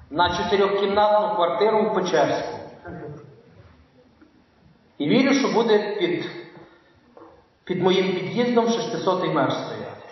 на 0.10 0.38
чотирьохкімнатну 0.38 1.36
квартиру 1.36 1.84
в 1.84 1.94
Печерську. 1.94 2.58
І 4.98 5.10
вірю, 5.10 5.34
що 5.34 5.54
буде 5.54 5.96
під 6.00 6.26
під 7.64 7.84
моїм 7.84 8.16
під'їздом 8.16 8.66
600-й 8.66 9.30
мер 9.30 9.52
стояти. 9.54 10.10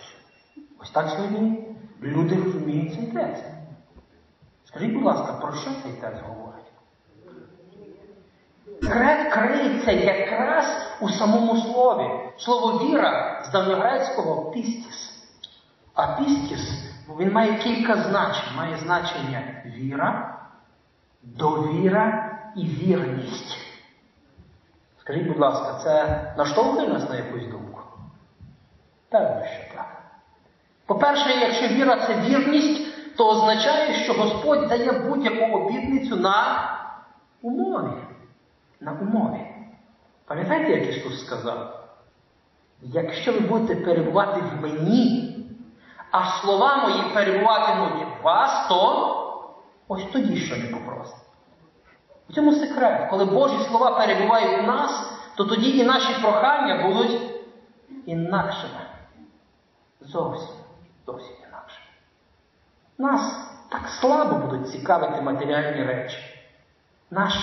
Ось 0.80 0.90
так 0.90 1.08
сьогодні 1.08 1.64
люди 2.02 2.36
розуміють 2.44 2.94
цей 2.94 3.06
текст. 3.06 3.44
Скажіть, 4.64 4.92
будь 4.92 5.04
ласка, 5.04 5.32
про 5.32 5.52
що 5.52 5.70
цей 5.82 5.92
текст 5.92 6.22
говорить? 6.22 6.57
Секрет 8.82 9.32
криється 9.32 9.92
якраз 9.92 10.66
у 11.00 11.08
самому 11.08 11.56
слові. 11.56 12.10
Слово 12.38 12.84
віра 12.84 13.42
з 13.44 13.52
давньогрецького 13.52 14.50
пістіс. 14.50 15.24
А 15.94 16.06
пістіс, 16.06 16.92
він 17.18 17.32
має 17.32 17.54
кілька 17.54 17.96
значень. 17.96 18.56
Має 18.56 18.76
значення 18.76 19.62
віра, 19.66 20.38
довіра 21.22 22.38
і 22.56 22.64
вірність. 22.64 23.56
Скажіть, 25.00 25.26
будь 25.28 25.38
ласка, 25.38 25.80
це 25.84 26.22
наштовхує 26.38 26.88
нас 26.88 27.10
на 27.10 27.16
якусь 27.16 27.46
думку? 27.46 27.80
Певно, 29.10 29.42
що 29.46 29.74
так. 29.74 30.02
По-перше, 30.86 31.30
якщо 31.30 31.68
віра 31.68 32.06
це 32.06 32.14
вірність, 32.20 33.16
то 33.16 33.28
означає, 33.28 33.94
що 33.94 34.12
Господь 34.12 34.68
дає 34.68 34.92
будь-яку 34.92 35.58
обітницю 35.58 36.16
на 36.16 36.68
умові. 37.42 38.07
На 38.80 38.92
умові. 38.92 39.46
Пам'ятаєте, 40.24 40.72
як 40.72 40.96
Ісус 40.96 41.26
сказав? 41.26 41.88
Якщо 42.82 43.32
ви 43.32 43.40
будете 43.40 43.84
перебувати 43.84 44.40
в 44.40 44.62
мені, 44.62 45.34
а 46.10 46.40
слова 46.40 46.76
мої 46.76 47.14
перебуватимуть 47.14 48.06
в 48.20 48.22
вас, 48.22 48.68
то 48.68 49.48
ось 49.88 50.04
тоді 50.12 50.36
що 50.36 50.56
не 50.56 50.66
попросите. 50.66 51.18
В 52.28 52.32
цьому 52.32 52.52
секрет. 52.52 53.10
Коли 53.10 53.24
Божі 53.24 53.58
слова 53.68 53.90
перебувають 53.90 54.64
в 54.64 54.66
нас, 54.66 55.12
то 55.34 55.44
тоді 55.44 55.78
і 55.78 55.84
наші 55.84 56.22
прохання 56.22 56.86
будуть 56.86 57.20
інакшими. 58.06 58.80
Зовсім, 60.00 60.56
зовсім 61.06 61.36
інакше. 61.48 61.80
Нас 62.98 63.48
так 63.70 63.88
слабо 63.88 64.46
будуть 64.46 64.70
цікавити 64.70 65.22
матеріальні 65.22 65.84
речі. 65.84 66.18
Наш, 67.10 67.34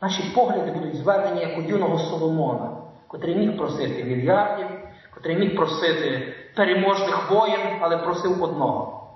Наші 0.00 0.22
погляди 0.34 0.70
будуть 0.70 0.96
звернені 0.96 1.40
як 1.40 1.58
у 1.58 1.62
юного 1.62 1.98
Соломона, 1.98 2.76
котрий 3.06 3.36
міг 3.36 3.56
просити 3.56 4.04
мільярдів, 4.04 4.66
котрий 5.14 5.36
міг 5.36 5.56
просити 5.56 6.34
переможних 6.56 7.30
воїн, 7.30 7.60
але 7.80 7.96
просив 7.96 8.42
одного 8.42 9.08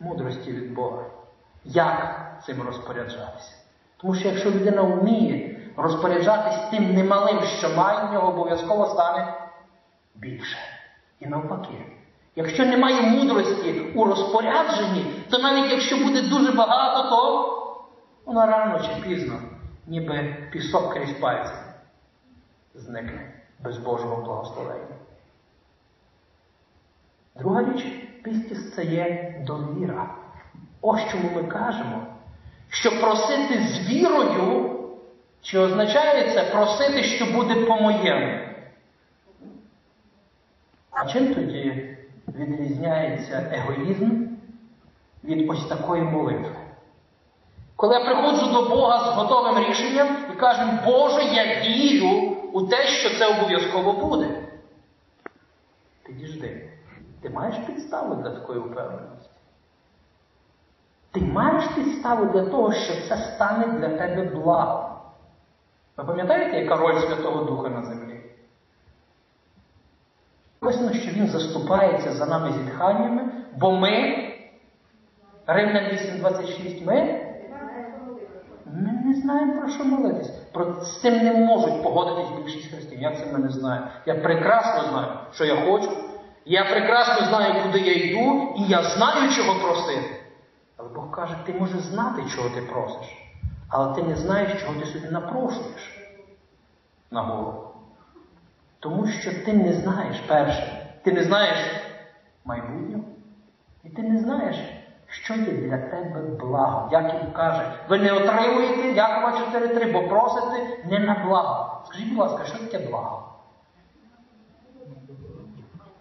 мудрості 0.00 0.52
від 0.52 0.74
Бога. 0.74 1.04
Як 1.64 2.26
цим 2.46 2.62
розпоряджатися? 2.62 3.52
Тому 3.96 4.14
що 4.14 4.28
якщо 4.28 4.50
людина 4.50 4.82
вміє 4.82 5.60
розпоряджатись 5.76 6.70
тим 6.70 6.94
немалим, 6.94 7.40
що 7.42 7.68
має, 7.76 8.06
в 8.06 8.12
нього 8.12 8.28
обов'язково 8.28 8.86
стане 8.86 9.34
більше. 10.14 10.58
І 11.20 11.26
навпаки. 11.26 11.86
Якщо 12.36 12.66
немає 12.66 13.02
мудрості 13.02 13.80
у 13.94 14.04
розпорядженні, 14.04 15.24
то 15.30 15.38
навіть 15.38 15.70
якщо 15.70 15.96
буде 15.96 16.22
дуже 16.22 16.52
багато, 16.52 17.10
то 17.10 17.54
вона 18.26 18.46
рано 18.46 18.80
чи 18.80 19.08
пізно, 19.08 19.34
ніби 19.88 20.36
пісок 20.52 20.94
крізь 20.94 21.12
пальці, 21.12 21.52
зникне 22.74 23.32
без 23.60 23.78
Божого 23.78 24.22
благословення. 24.22 24.96
Друга 27.34 27.62
річ, 27.62 27.84
пістіс 28.22 28.74
це 28.74 28.84
є 28.84 29.34
довіра. 29.46 30.14
Ось 30.80 31.10
чому 31.10 31.30
ми 31.34 31.44
кажемо, 31.44 32.06
що 32.68 33.00
просити 33.00 33.60
з 33.60 33.90
вірою, 33.90 34.74
чи 35.42 35.58
означає 35.58 36.32
це 36.34 36.44
просити, 36.44 37.02
що 37.02 37.26
буде 37.26 37.54
по-моєму? 37.54 38.38
А 40.90 41.06
чим 41.06 41.34
тоді 41.34 41.96
відрізняється 42.28 43.50
егоїзм 43.52 44.26
від 45.24 45.50
ось 45.50 45.68
такої 45.68 46.02
молитви? 46.02 46.57
Коли 47.78 47.94
я 47.94 48.00
приходжу 48.00 48.52
до 48.52 48.68
Бога 48.68 48.98
з 48.98 49.16
готовим 49.16 49.64
рішенням 49.64 50.16
і 50.32 50.36
кажу, 50.36 50.62
Боже, 50.84 51.22
я 51.22 51.60
вірю 51.60 52.36
у 52.52 52.66
те, 52.66 52.86
що 52.86 53.18
це 53.18 53.36
обов'язково 53.36 53.92
буде. 53.92 54.42
Підіжди, 56.06 56.70
ти 57.22 57.30
маєш 57.30 57.56
підставу 57.66 58.14
для 58.14 58.30
такої 58.30 58.60
впевненості? 58.60 59.30
Ти 61.10 61.20
маєш 61.20 61.64
підставу 61.74 62.24
для 62.24 62.44
того, 62.44 62.72
що 62.72 63.08
це 63.08 63.16
стане 63.16 63.66
для 63.66 63.88
тебе 63.88 64.22
благом. 64.22 64.90
Ви 65.96 66.04
пам'ятаєте, 66.04 66.60
яка 66.60 66.76
роль 66.76 67.00
Святого 67.00 67.44
Духа 67.44 67.68
на 67.68 67.82
землі? 67.82 68.20
Написано, 70.62 70.92
що 70.92 71.10
Він 71.10 71.26
заступається 71.26 72.12
за 72.12 72.26
нами 72.26 72.52
зітханнями, 72.52 73.32
бо 73.56 73.72
ми, 73.72 74.24
Римлян 75.46 75.84
8.26, 75.84 76.86
ми 76.86 77.27
не 79.08 79.14
знаємо, 79.14 79.60
про 79.60 79.68
що 79.68 79.84
молитись. 79.84 80.30
Про 80.52 80.84
з 80.84 81.00
цим 81.00 81.24
не 81.24 81.32
можуть 81.32 81.82
погодитись 81.82 82.44
більшість 82.44 82.70
християн. 82.70 83.12
Я 83.12 83.20
це 83.20 83.38
не 83.38 83.50
знаю. 83.50 83.82
Я 84.06 84.14
прекрасно 84.14 84.90
знаю, 84.90 85.08
що 85.32 85.44
я 85.44 85.56
хочу. 85.56 85.90
Я 86.44 86.64
прекрасно 86.64 87.26
знаю, 87.26 87.62
куди 87.62 87.78
я 87.78 87.92
йду, 87.92 88.54
і 88.56 88.62
я 88.62 88.82
знаю, 88.82 89.30
чого 89.30 89.60
просити. 89.60 90.20
Але 90.76 90.88
Бог 90.88 91.10
каже, 91.10 91.34
ти 91.46 91.52
можеш 91.52 91.80
знати, 91.80 92.22
чого 92.36 92.48
ти 92.48 92.62
просиш, 92.62 93.06
але 93.68 93.94
ти 93.94 94.02
не 94.02 94.16
знаєш, 94.16 94.62
чого 94.62 94.80
ти 94.80 94.86
собі 94.86 95.08
напрошуєш 95.08 95.98
на 97.10 97.22
голову. 97.22 97.64
Тому 98.80 99.06
що 99.06 99.30
ти 99.44 99.52
не 99.52 99.72
знаєш 99.72 100.16
перше, 100.28 100.86
ти 101.02 101.12
не 101.12 101.24
знаєш 101.24 101.58
майбутнього, 102.44 103.04
і 103.84 103.88
ти 103.88 104.02
не 104.02 104.18
знаєш, 104.18 104.56
що 105.08 105.34
є 105.34 105.52
для 105.52 105.78
тебе 105.78 106.20
благо. 106.40 106.88
Яків 106.92 107.32
каже, 107.32 107.72
ви 107.88 107.98
не 107.98 108.12
отримуєте 108.12 108.92
Якова 108.92 109.30
4.3, 109.30 109.92
бо 109.92 110.08
просите 110.08 110.78
не 110.84 110.98
на 110.98 111.24
благо. 111.26 111.82
Скажіть, 111.86 112.08
будь 112.08 112.18
ласка, 112.18 112.44
що 112.44 112.58
таке 112.58 112.78
благо? 112.90 113.22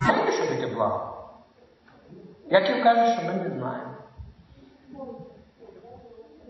Знаєте, 0.02 0.32
що 0.32 0.48
таке 0.48 0.76
благо? 0.76 1.14
Яків 2.50 2.84
каже, 2.84 3.14
що 3.14 3.28
ми 3.28 3.34
не 3.34 3.50
знаємо. 3.50 3.94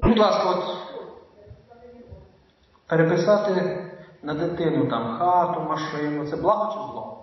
Будь 0.04 0.20
ласка, 0.20 0.50
от 0.50 0.78
переписати 2.88 3.84
на 4.24 4.34
дитину 4.34 4.86
там 4.86 5.18
хату, 5.18 5.62
машину, 5.62 6.28
це 6.28 6.36
благо 6.36 6.74
чи 6.74 6.92
зло? 6.92 7.17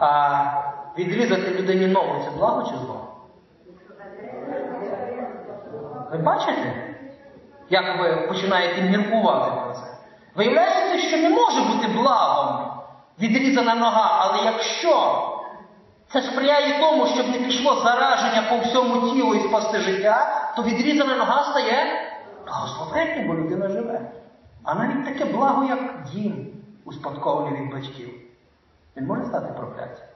А 0.00 0.44
відрізати 0.98 1.50
людині 1.50 1.86
ногу 1.86 2.24
це 2.24 2.30
благо 2.36 2.70
чи 2.70 2.76
зло? 2.76 3.00
Ви 6.12 6.18
бачите, 6.18 6.94
як 7.70 8.00
ви 8.00 8.26
починаєте 8.28 8.82
міркувати 8.82 9.50
про 9.64 9.74
це? 9.74 9.80
Виявляється, 10.34 11.08
що 11.08 11.16
не 11.16 11.28
може 11.30 11.60
бути 11.60 11.88
благом 11.88 12.70
відрізана 13.20 13.74
нога, 13.74 14.18
але 14.20 14.44
якщо 14.44 15.26
це 16.12 16.22
сприяє 16.22 16.80
тому, 16.80 17.06
щоб 17.06 17.28
не 17.28 17.38
пішло 17.38 17.80
зараження 17.80 18.42
по 18.50 18.58
всьому 18.58 19.10
тілу 19.10 19.34
і 19.34 19.40
спасти 19.40 19.78
життя, 19.78 20.52
то 20.56 20.62
відрізана 20.62 21.16
нога 21.16 21.44
стає 21.44 21.76
благословенням, 22.46 23.26
бо 23.26 23.34
людина 23.34 23.68
живе. 23.68 24.00
А 24.64 24.74
навіть 24.74 25.04
таке 25.04 25.24
благо, 25.24 25.64
як 25.64 25.78
дім, 26.12 26.46
успадкований 26.84 27.60
від 27.60 27.72
батьків. 27.72 28.29
Він 28.96 29.06
може 29.06 29.24
стати 29.24 29.52
прокляттям? 29.52 30.06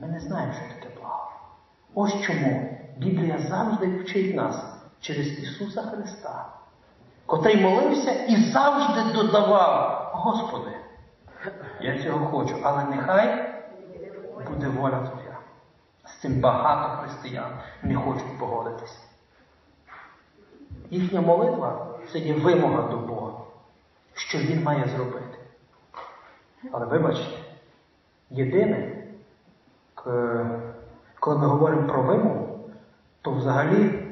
Ми 0.00 0.08
не 0.08 0.20
знаємо, 0.20 0.52
що 0.52 0.74
таке 0.74 1.00
благо. 1.00 1.30
Ось 1.94 2.20
чому 2.20 2.78
Біблія 2.96 3.38
завжди 3.38 3.86
вчить 3.86 4.36
нас 4.36 4.64
через 5.00 5.38
Ісуса 5.38 5.82
Христа, 5.82 6.46
котрий 7.26 7.60
молився 7.60 8.12
і 8.12 8.36
завжди 8.36 9.12
додавав, 9.12 10.10
Господи, 10.14 10.70
я 11.80 12.02
цього 12.02 12.26
хочу, 12.26 12.56
але 12.62 12.84
нехай 12.84 13.54
буде 14.50 14.68
воля 14.68 14.98
Твоя. 14.98 15.38
З 16.04 16.20
цим 16.20 16.40
багато 16.40 17.02
християн 17.02 17.50
не 17.82 17.94
хочуть 17.94 18.38
погодитися. 18.38 18.98
Їхня 20.90 21.20
молитва 21.20 21.86
це 22.12 22.18
є 22.18 22.34
вимога 22.34 22.82
до 22.82 22.96
Бога, 22.96 23.32
що 24.14 24.38
Він 24.38 24.62
має 24.62 24.88
зробити. 24.88 25.38
Але 26.72 26.86
вибачте, 26.86 27.37
єдине, 28.30 28.92
коли 31.20 31.38
ми 31.38 31.46
говоримо 31.46 31.88
про 31.88 32.02
вимогу, 32.02 32.60
то 33.22 33.30
взагалі 33.30 34.04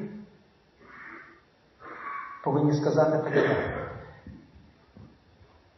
повинні 2.43 2.73
сказати 2.73 3.17
таке. 3.17 3.55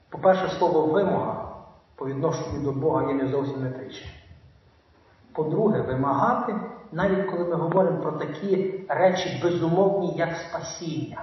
По-перше, 0.09 0.49
слово 0.49 0.85
вимога 0.85 1.49
по 1.95 2.05
відношенню 2.05 2.59
до 2.63 2.71
Бога 2.71 3.07
є 3.07 3.13
не 3.13 3.27
зовсім 3.27 3.65
етичне. 3.65 4.11
По-друге, 5.33 5.81
вимагати, 5.81 6.55
навіть 6.91 7.25
коли 7.31 7.45
ми 7.45 7.55
говоримо 7.55 8.01
про 8.01 8.11
такі 8.11 8.83
речі 8.87 9.39
безумовні, 9.43 10.13
як 10.17 10.29
спасіння. 10.35 11.21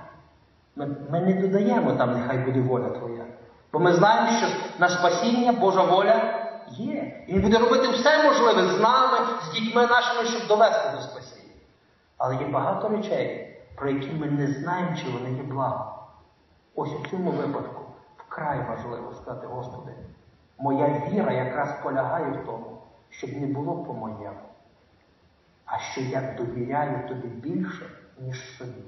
Ми, 0.76 0.96
ми 1.11 1.20
не 1.20 1.33
додаємо 1.33 1.92
там, 1.92 2.12
нехай 2.12 2.38
буде 2.38 2.61
воля 2.61 2.90
Твоя. 2.90 3.24
Бо 3.72 3.79
ми 3.79 3.92
знаємо, 3.92 4.38
що 4.38 4.46
на 4.79 4.88
спасіння 4.88 5.52
Божа 5.52 5.85
воля 5.85 6.36
є. 6.68 7.24
Він 7.29 7.40
буде 7.40 7.59
робити 7.59 7.88
все 7.88 8.24
можливе 8.24 8.66
з 8.66 8.81
нами, 8.81 9.18
з 9.42 9.52
дітьми 9.52 9.87
нашими, 9.87 10.29
щоб 10.29 10.48
довести 10.48 10.96
до 10.96 11.02
спасіння. 11.02 11.55
Але 12.18 12.37
є 12.37 12.46
багато 12.46 12.88
речей, 12.88 13.57
про 13.76 13.90
які 13.90 14.11
ми 14.12 14.26
не 14.26 14.46
знаємо, 14.46 14.96
чи 14.96 15.11
вони 15.11 15.37
є 15.37 15.42
благо. 15.42 16.07
Ось 16.74 16.92
у 16.92 17.09
цьому 17.09 17.31
випадку 17.31 17.83
вкрай 18.16 18.68
важливо 18.68 19.12
сказати, 19.12 19.46
Господи, 19.46 19.92
моя 20.59 21.03
віра 21.09 21.32
якраз 21.32 21.68
полягає 21.82 22.32
в 22.32 22.47
тому, 22.47 22.82
щоб 23.11 23.32
не 23.32 23.47
було 23.47 23.84
по-моєму, 23.84 24.40
а 25.66 25.78
що 25.78 26.01
я 26.01 26.34
довіряю 26.38 27.09
тобі 27.09 27.28
більше, 27.28 27.86
ніж 28.18 28.57
собі. 28.59 28.84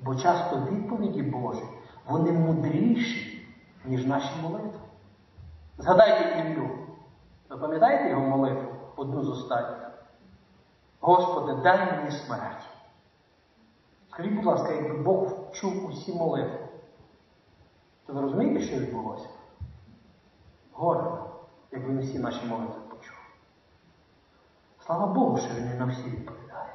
Бо 0.00 0.14
часто 0.14 0.56
відповіді 0.70 1.22
Божі, 1.22 1.62
вони 2.06 2.32
мудріші, 2.32 3.48
ніж 3.84 4.06
наші 4.06 4.30
молитви. 4.42 4.80
Згадайте 5.78 6.40
Іллю. 6.40 6.77
Ви 7.48 7.56
пам'ятаєте 7.56 8.10
його 8.10 8.22
молитву 8.22 8.72
одну 8.96 9.22
з 9.24 9.28
останніх? 9.28 9.90
Господи, 11.00 11.62
дай 11.62 11.92
мені 11.92 12.10
смерть. 12.10 12.68
Скажіть, 14.10 14.34
будь 14.34 14.44
ласка, 14.44 14.72
якби 14.72 15.02
Бог 15.02 15.32
чув 15.52 15.86
усі 15.86 16.14
молитви, 16.14 16.68
то 18.06 18.12
ви 18.12 18.20
розумієте, 18.20 18.60
що 18.60 18.76
відбулося? 18.76 19.28
Горе, 20.72 21.10
якби 21.72 21.88
він 21.88 22.00
всі 22.00 22.18
наші 22.18 22.46
молитви 22.46 22.80
почув. 22.90 23.16
Слава 24.86 25.06
Богу, 25.06 25.38
що 25.38 25.54
він 25.54 25.68
не 25.68 25.74
на 25.74 25.86
всі 25.86 26.10
відповідає. 26.10 26.74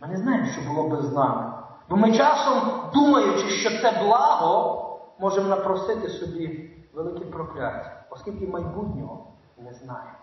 Ми 0.00 0.08
не 0.08 0.16
знаємо, 0.16 0.46
що 0.46 0.74
було 0.74 0.88
би 0.88 1.02
з 1.02 1.12
нами. 1.12 1.52
Бо 1.88 1.96
ми 1.96 2.12
часом, 2.12 2.90
думаючи, 2.94 3.48
що 3.48 3.70
це 3.70 4.02
благо, 4.04 5.00
можемо 5.18 5.48
напросити 5.48 6.08
собі 6.08 6.70
велике 6.92 7.24
прокляття, 7.24 8.04
оскільки 8.10 8.46
майбутнього 8.46 9.31
не 9.64 9.74
знаємо. 9.74 10.18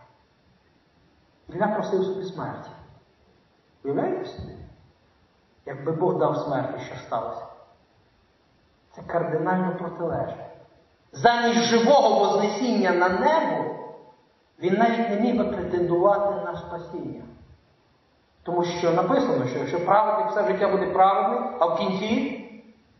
Ілля 1.48 1.68
просив 1.68 2.04
собі 2.04 2.24
смерті. 2.24 2.70
Уявляєте 3.84 4.26
собі? 4.26 4.54
Якби 5.66 5.92
Бог 5.92 6.18
дав 6.18 6.38
смерті, 6.38 6.84
що 6.86 6.96
сталося? 6.96 7.46
Це 8.92 9.02
кардинально 9.02 9.76
протилежне. 9.76 10.50
замість 11.12 11.62
живого 11.62 12.20
Вознесіння 12.20 12.92
на 12.92 13.10
небо, 13.10 13.76
він 14.60 14.74
навіть 14.74 15.10
не 15.10 15.20
міг 15.20 15.38
би 15.38 15.44
претендувати 15.44 16.46
на 16.46 16.58
спасіння. 16.58 17.24
Тому 18.44 18.64
що 18.64 18.92
написано, 18.92 19.48
що 19.48 19.60
якщо 19.60 19.86
праведник 19.86 20.32
все 20.32 20.48
життя 20.48 20.68
буде 20.68 20.86
праведним, 20.86 21.56
а 21.60 21.66
в 21.66 21.78
кінці 21.78 22.46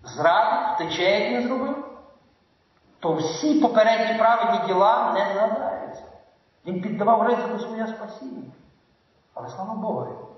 зрадить, 0.04 0.76
втече, 0.76 1.04
як 1.04 1.32
він 1.32 1.48
зробив, 1.48 1.86
то 3.00 3.14
всі 3.14 3.62
попередні 3.62 4.18
праведні 4.20 4.68
діла 4.68 5.14
не 5.14 5.34
згадаються. 5.34 5.69
Він 6.66 6.82
піддавав 6.82 7.28
ризику 7.28 7.60
своє 7.60 7.88
спасіння. 7.88 8.52
Але 9.34 9.50
слава 9.50 9.74
Богу. 9.74 10.30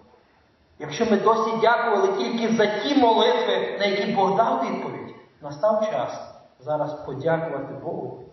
Якщо 0.79 1.05
ми 1.05 1.17
досі 1.17 1.51
дякували 1.61 2.17
тільки 2.17 2.55
за 2.55 2.65
ті 2.65 2.95
молитви, 2.95 3.77
на 3.79 3.85
які 3.85 4.11
Бог 4.11 4.35
дав 4.35 4.65
відповідь, 4.65 5.15
настав 5.41 5.91
час 5.91 6.33
зараз 6.59 6.93
подякувати 6.93 7.73
Богу 7.73 8.23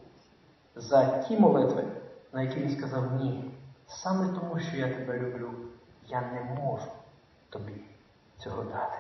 за 0.75 1.19
ті 1.19 1.37
молитви, 1.37 1.85
на 2.33 2.43
які 2.43 2.61
він 2.61 2.71
сказав 2.71 3.13
ні. 3.13 3.55
Саме 3.87 4.29
тому, 4.41 4.61
що 4.61 4.77
я 4.77 4.95
тебе 4.95 5.19
люблю, 5.19 5.51
я 6.07 6.21
не 6.21 6.63
можу 6.63 6.87
тобі 7.51 7.85
цього 8.39 8.63
дати. 8.63 8.99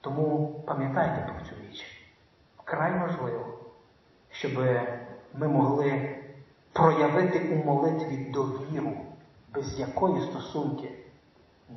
Тому 0.00 0.54
пам'ятайте 0.66 1.32
про 1.32 1.44
цю 1.48 1.62
річ. 1.62 2.06
Вкрай 2.56 2.98
важливо, 2.98 3.58
щоб 4.30 4.52
ми 5.34 5.48
могли 5.48 6.19
проявити 6.72 7.38
у 7.54 7.66
молитві 7.66 8.32
довіру, 8.32 8.92
без 9.54 9.80
якої 9.80 10.22
стосунки 10.22 10.92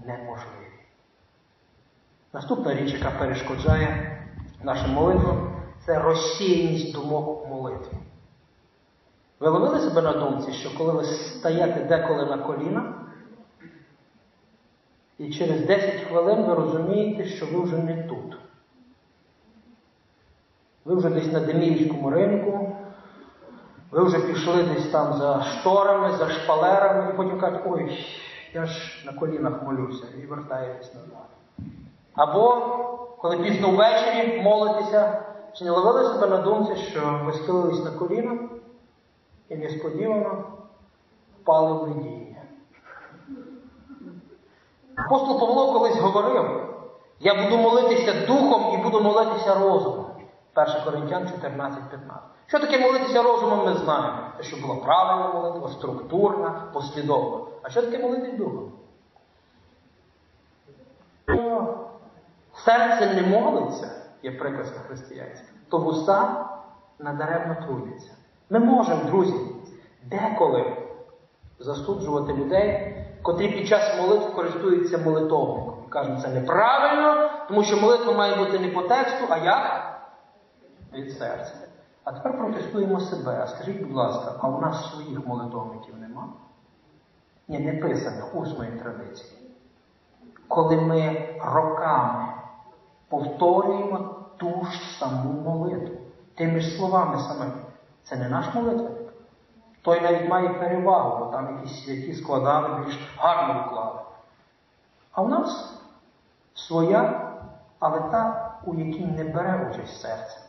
неможливі. 0.06 0.74
Наступна 2.34 2.74
річ, 2.76 2.94
яка 2.94 3.12
перешкоджає 3.12 4.20
нашим 4.64 4.92
молитвам, 4.92 5.56
це 5.86 6.00
розсіяність 6.00 6.94
думок 6.94 7.46
у 7.46 7.48
молитві. 7.48 7.98
Ви 9.40 9.50
ловили 9.50 9.80
себе 9.80 10.02
на 10.02 10.14
думці, 10.14 10.54
що 10.54 10.78
коли 10.78 10.94
ви 10.94 11.04
стаєте 11.04 11.84
деколи 11.84 12.26
на 12.26 12.38
коліна, 12.38 12.94
і 15.18 15.34
через 15.34 15.66
10 15.66 16.02
хвилин 16.02 16.46
ви 16.46 16.56
розумієте, 16.56 17.26
що 17.26 17.46
ви 17.46 17.64
вже 17.64 17.78
не 17.78 18.04
тут. 18.04 18.38
Ви 20.86 20.96
вже 20.96 21.10
десь 21.10 21.32
на 21.32 21.40
Деміївському 21.40 22.10
ринку, 22.10 22.76
ви 23.94 24.04
вже 24.04 24.20
пішли 24.20 24.64
десь 24.64 24.90
там 24.92 25.14
за 25.14 25.44
шторами, 25.44 26.18
за 26.18 26.30
шпалерами, 26.30 27.12
і 27.14 27.18
потім 27.18 27.40
кажуть, 27.40 27.62
ой, 27.66 28.06
я 28.54 28.66
ж 28.66 29.04
на 29.06 29.14
колінах 29.14 29.64
молюся, 29.64 30.06
і 30.24 30.26
вертаєтесь 30.26 30.94
назад. 30.94 31.28
Або, 32.16 32.56
коли 33.18 33.38
пізно 33.38 33.72
ввечері 33.72 34.42
молитеся, 34.42 35.24
чи 35.54 35.66
не 35.66 35.72
ловили 35.72 36.14
себе 36.14 36.28
на 36.28 36.38
думці, 36.38 36.76
що 36.76 37.22
ви 37.26 37.34
схилились 37.34 37.86
на 37.86 37.92
коліна 37.92 38.38
і 39.50 39.56
несподівано 39.56 40.44
впали 41.42 41.74
в 41.74 41.88
видіння. 41.88 42.42
Апостол 44.96 45.40
Павло 45.40 45.74
колись 45.74 46.00
говорив, 46.00 46.46
я 47.20 47.44
буду 47.44 47.58
молитися 47.58 48.26
духом 48.28 48.74
і 48.74 48.84
буду 48.84 49.02
молитися 49.02 49.54
розумом. 49.54 50.03
1 50.56 50.84
Коринтян 50.86 51.24
14.15. 51.24 51.72
Що 52.48 52.60
таке 52.60 52.80
молитися 52.80 53.24
розумом, 53.24 53.66
ми 53.66 53.74
знаємо. 53.74 54.18
Те, 54.38 54.44
що 54.44 54.58
була 54.58 54.76
правильна 54.76 55.34
молитва, 55.34 55.70
структурна, 55.70 56.64
послідовна. 56.74 57.46
А 57.62 57.70
що 57.70 57.82
таке 57.82 58.00
молитись 58.00 58.38
духом? 58.38 58.72
Серце 62.66 63.14
не 63.16 63.22
молиться, 63.22 63.92
є 64.24 64.32
приказка 64.32 64.80
християнська, 64.88 65.48
то 65.70 65.78
вуста 65.78 66.50
надаремно 67.00 67.56
трудяться. 67.66 68.12
Ми 68.50 68.60
можемо, 68.60 69.04
друзі, 69.04 69.34
деколи 70.04 70.78
засуджувати 71.60 72.34
людей, 72.34 72.98
котрі 73.22 73.48
під 73.48 73.68
час 73.68 73.98
молитв 73.98 74.36
користуються 74.36 74.98
молитовником. 74.98 75.86
Кажуть, 75.90 76.22
це 76.22 76.28
неправильно, 76.28 77.30
тому 77.48 77.64
що 77.64 77.78
молитва 77.78 78.14
має 78.14 78.36
бути 78.36 78.60
не 78.60 78.68
по 78.68 78.82
тексту, 78.82 79.26
а 79.30 79.38
як? 79.38 79.93
Від 80.94 81.12
серця. 81.12 81.54
А 82.04 82.12
тепер 82.12 82.38
протестуємо 82.38 83.00
себе. 83.00 83.40
А 83.44 83.48
скажіть, 83.48 83.82
будь 83.82 83.96
ласка, 83.96 84.36
а 84.40 84.48
у 84.48 84.62
нас 84.62 84.92
своїх 84.92 85.28
молитовників 85.28 85.96
нема? 85.98 86.30
Ні, 87.48 87.60
не 87.60 87.74
писано 87.74 88.26
усної 88.34 88.72
традиції. 88.72 89.40
Коли 90.48 90.76
ми 90.76 91.30
роками 91.42 92.34
повторюємо 93.10 94.16
ту 94.38 94.66
ж 94.66 94.98
саму 95.00 95.42
молитву, 95.42 95.98
тими 96.36 96.60
ж 96.60 96.78
словами 96.78 97.20
самими, 97.20 97.62
це 98.04 98.16
не 98.16 98.30
наш 98.30 98.54
молитвенник. 98.54 99.14
Той 99.82 100.02
навіть 100.02 100.30
має 100.30 100.50
перевагу, 100.50 101.26
бо 101.26 101.32
там 101.32 101.56
якісь 101.56 101.86
святі 101.86 102.14
складали, 102.14 102.86
більш 102.86 103.00
гарно 103.18 103.66
вклали. 103.66 104.00
А 105.12 105.22
в 105.22 105.30
нас 105.30 105.80
своя, 106.54 107.32
але 107.80 108.00
та, 108.00 108.54
у 108.66 108.76
якій 108.76 109.06
не 109.06 109.24
бере 109.24 109.70
участь 109.72 110.02
серце. 110.02 110.43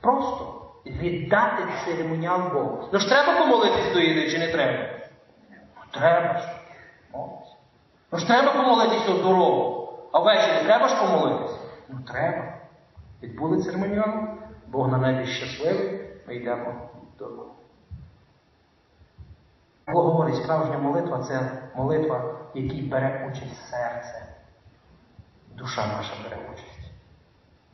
Просто 0.00 0.70
віддати 0.86 1.62
церемоніал 1.84 2.52
Богу. 2.52 2.88
Ну 2.92 2.98
ж 2.98 3.08
треба 3.08 3.38
помолитись 3.38 3.92
до 3.92 4.00
їди, 4.00 4.30
чи 4.30 4.38
не 4.38 4.52
треба? 4.52 4.88
Ну, 5.50 5.82
треба 5.90 6.38
ж. 6.38 6.48
Молитись. 7.12 7.56
Ну 8.12 8.18
ж 8.18 8.26
треба 8.26 8.52
помолитись 8.52 9.08
у 9.08 9.12
дорогу. 9.12 9.92
А 10.12 10.18
ввечері 10.18 10.64
треба 10.64 10.88
ж 10.88 10.96
помолитись? 11.00 11.56
Ну 11.88 11.98
треба. 12.06 12.54
Відбули 13.22 13.62
церемоніал, 13.62 14.14
Бог 14.66 14.88
на 14.88 14.98
небі 14.98 15.26
щасливий, 15.26 16.00
ми 16.26 16.34
йдемо 16.34 16.74
додому. 17.18 17.52
Бог 19.86 20.04
говорить, 20.04 20.36
справжня 20.36 20.78
молитва 20.78 21.24
це 21.28 21.62
молитва, 21.74 22.18
в 22.54 22.58
якій 22.58 22.82
бере 22.82 23.30
участь 23.30 23.70
серце. 23.70 24.36
Душа 25.54 25.86
наша 25.86 26.12
бере 26.24 26.38
участь. 26.52 26.90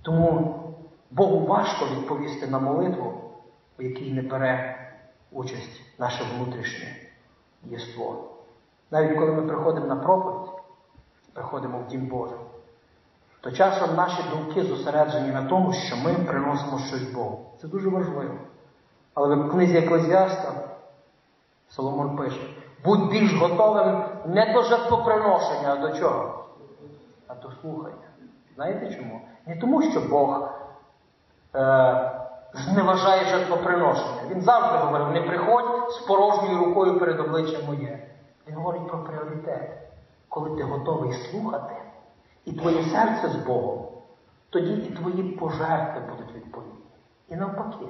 Тому 0.03 0.63
Богу 1.11 1.47
важко 1.47 1.87
відповісти 1.87 2.47
на 2.47 2.59
молитву, 2.59 3.13
у 3.79 3.83
якій 3.83 4.13
не 4.13 4.23
бере 4.23 4.79
участь 5.33 5.83
наше 5.99 6.25
внутрішнє 6.25 6.89
єство. 7.65 8.25
Навіть 8.91 9.19
коли 9.19 9.33
ми 9.33 9.43
приходимо 9.43 9.87
на 9.87 9.97
проповідь, 9.97 10.51
приходимо 11.33 11.79
в 11.79 11.87
Дім 11.87 12.07
Божий, 12.07 12.39
то 13.41 13.53
часом 13.53 13.97
наші 13.97 14.23
думки 14.31 14.63
зосереджені 14.63 15.33
на 15.33 15.49
тому, 15.49 15.73
що 15.73 15.97
ми 15.97 16.15
приносимо 16.15 16.79
щось 16.79 17.13
Богу. 17.13 17.47
Це 17.61 17.69
дуже 17.69 17.89
важливо. 17.89 18.35
Але 19.15 19.37
в 19.37 19.51
книзі 19.51 19.79
Еклезіаста 19.79 20.53
Соломон 21.69 22.17
пише, 22.17 22.41
будь 22.85 23.11
більш 23.11 23.35
готовим 23.35 24.05
не 24.27 24.53
до 24.53 24.63
жертвоприношення, 24.63 25.73
а 25.73 25.77
до 25.77 25.99
чого? 25.99 26.45
А 27.27 27.35
до 27.35 27.51
слухання. 27.61 28.09
Знаєте 28.55 28.97
чому? 28.97 29.21
Не 29.47 29.57
тому, 29.57 29.83
що 29.83 30.01
Бог 30.01 30.51
зневажає 32.55 33.25
жертвоприношення. 33.25 34.23
Він 34.31 34.41
завжди 34.41 34.79
говорив, 34.79 35.11
не 35.11 35.21
приходь 35.21 35.91
з 35.91 35.99
порожньою 35.99 36.65
рукою 36.65 36.99
перед 36.99 37.21
обличчям 37.21 37.65
моє. 37.67 38.09
Він 38.49 38.55
говорить 38.55 38.89
про 38.89 38.99
пріоритет. 38.99 39.71
Коли 40.29 40.57
ти 40.57 40.63
готовий 40.63 41.13
слухати, 41.13 41.75
і 42.45 42.53
твоє 42.53 42.83
серце 42.83 43.29
з 43.29 43.37
Богом, 43.37 43.89
тоді 44.51 44.73
і 44.73 44.95
твої 44.95 45.23
пожертви 45.23 46.01
будуть 46.01 46.35
відповідні. 46.35 46.73
І 47.29 47.37
навпаки, 47.37 47.87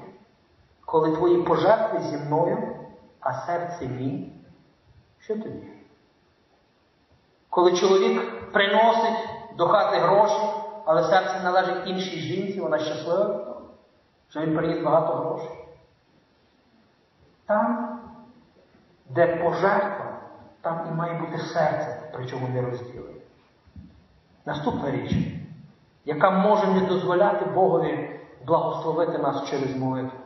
коли 0.84 1.16
твої 1.16 1.42
пожертви 1.42 2.00
зі 2.00 2.16
мною, 2.16 2.76
а 3.20 3.32
серце 3.32 3.86
мій, 3.86 4.32
що 5.18 5.34
тоді? 5.34 5.70
Коли 7.50 7.76
чоловік 7.76 8.50
приносить 8.52 9.28
до 9.56 9.68
хати 9.68 9.96
гроші, 9.98 10.40
але 10.84 11.04
серце 11.04 11.40
належить 11.44 11.86
іншій 11.86 12.20
жінці, 12.20 12.60
вона 12.60 12.78
щаслива, 12.78 13.55
що 14.30 14.40
він 14.40 14.56
приніс 14.56 14.84
багато 14.84 15.14
грошей. 15.14 15.64
Там, 17.46 18.00
де 19.10 19.36
пожертва, 19.36 20.18
там 20.60 20.86
і 20.90 20.94
має 20.94 21.20
бути 21.20 21.38
серце, 21.38 22.10
причому 22.12 22.48
не 22.48 22.62
розділене. 22.62 23.20
Наступна 24.46 24.90
річ, 24.90 25.16
яка 26.04 26.30
може 26.30 26.66
не 26.66 26.80
дозволяти 26.80 27.44
Богові 27.44 28.20
благословити 28.46 29.18
нас 29.18 29.50
через 29.50 29.76
молитву. 29.76 30.18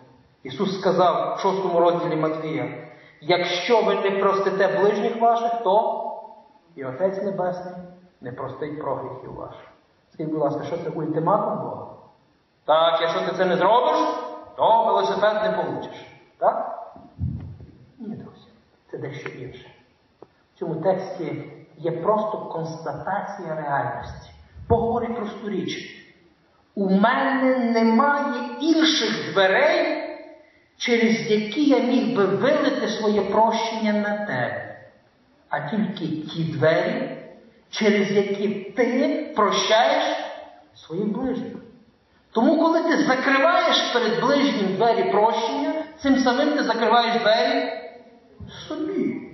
Ісус 0.43 0.81
сказав 0.81 1.37
в 1.37 1.41
6 1.41 1.75
розділі 1.75 2.17
Матвія, 2.17 2.89
якщо 3.21 3.83
ви 3.83 3.95
не 3.95 4.11
простите 4.11 4.81
ближніх 4.81 5.21
ваших, 5.21 5.63
то 5.63 6.07
і 6.75 6.85
Отець 6.85 7.23
Небесний 7.23 7.75
не 8.21 8.33
простить 8.33 8.81
прогріхів 8.81 9.35
ваших. 9.35 9.67
Скажіть, 10.13 10.33
будь 10.33 10.43
ласка, 10.43 10.65
що 10.65 10.77
це 10.77 10.91
ультиматум 10.91 11.63
Бога? 11.63 11.87
Так, 12.71 12.99
якщо 13.01 13.21
ти 13.21 13.37
це 13.37 13.45
не 13.45 13.57
зробиш, 13.57 13.99
то 14.57 14.85
велосипед 14.85 15.43
не 15.43 15.63
получиш. 15.63 16.07
Так? 16.39 16.89
Ні, 17.99 18.17
друзі, 18.17 18.47
це 18.91 18.99
дещо 18.99 19.29
інше. 19.29 19.71
В 20.55 20.59
цьому 20.59 20.75
тексті 20.75 21.45
є 21.77 21.91
просто 21.91 22.39
констатація 22.39 23.55
реальності. 23.55 24.31
Бог 24.69 24.81
говорить 24.81 25.17
просту 25.17 25.49
річ. 25.49 25.97
У 26.75 26.91
мене 26.91 27.59
немає 27.59 28.43
інших 28.61 29.33
дверей, 29.33 30.03
через 30.77 31.31
які 31.31 31.65
я 31.65 31.79
міг 31.79 32.17
би 32.17 32.27
вилити 32.27 32.89
своє 32.89 33.21
прощення 33.21 33.93
на 33.93 34.27
тебе, 34.27 34.81
а 35.49 35.61
тільки 35.61 36.07
ті 36.07 36.45
двері, 36.45 37.19
через 37.71 38.13
які 38.13 38.49
ти 38.49 39.33
прощаєш 39.37 40.05
своїх 40.75 41.13
ближніх. 41.13 41.70
Тому, 42.33 42.63
коли 42.63 42.83
ти 42.83 43.03
закриваєш 43.03 43.93
перед 43.93 44.21
ближнім 44.21 44.77
двері 44.77 45.11
прощення, 45.11 45.85
цим 46.03 46.19
самим 46.19 46.57
ти 46.57 46.63
закриваєш 46.63 47.23
двері 47.23 47.73
собі. 48.69 49.31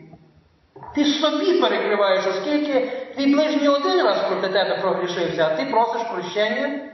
Ти 0.95 1.05
собі 1.05 1.61
перекриваєш, 1.61 2.27
оскільки 2.27 2.93
твій 3.15 3.35
ближній 3.35 3.69
один 3.69 4.03
раз 4.03 4.25
проти 4.29 4.49
тебе 4.49 4.79
прогрішився, 4.81 5.47
а 5.47 5.57
ти 5.57 5.71
просиш 5.71 6.03
прощення 6.03 6.89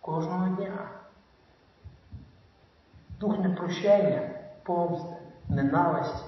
кожного 0.00 0.48
дня. 0.48 0.90
Дух 3.20 3.38
непрощення, 3.38 4.20
помсти, 4.62 5.16
ненависті, 5.48 6.24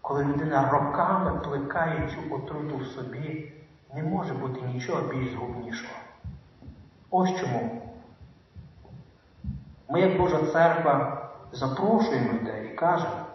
коли 0.00 0.24
людина 0.24 0.70
роками 0.70 1.40
плекає 1.40 2.08
цю 2.08 2.34
отруту 2.34 2.76
в 2.76 2.86
собі, 2.86 3.52
не 3.94 4.02
може 4.02 4.34
бути 4.34 4.60
нічого 4.74 5.02
більш 5.02 5.32
згубнішого. 5.32 5.94
Ось 7.10 7.40
чому. 7.40 7.82
Ми, 9.94 10.00
як 10.00 10.18
Божа 10.18 10.46
церква, 10.52 11.28
запрошуємо 11.52 12.32
людей 12.32 12.70
і 12.72 12.74
кажемо, 12.74 13.26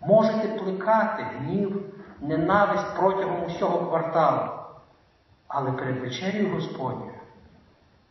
можете 0.00 0.48
плекати 0.48 1.22
гнів, 1.22 1.94
ненависть 2.20 2.96
протягом 2.96 3.44
усього 3.44 3.86
кварталу, 3.86 4.50
але 5.48 5.72
перед 5.72 5.98
вечерю 5.98 6.54
Господньою 6.54 7.12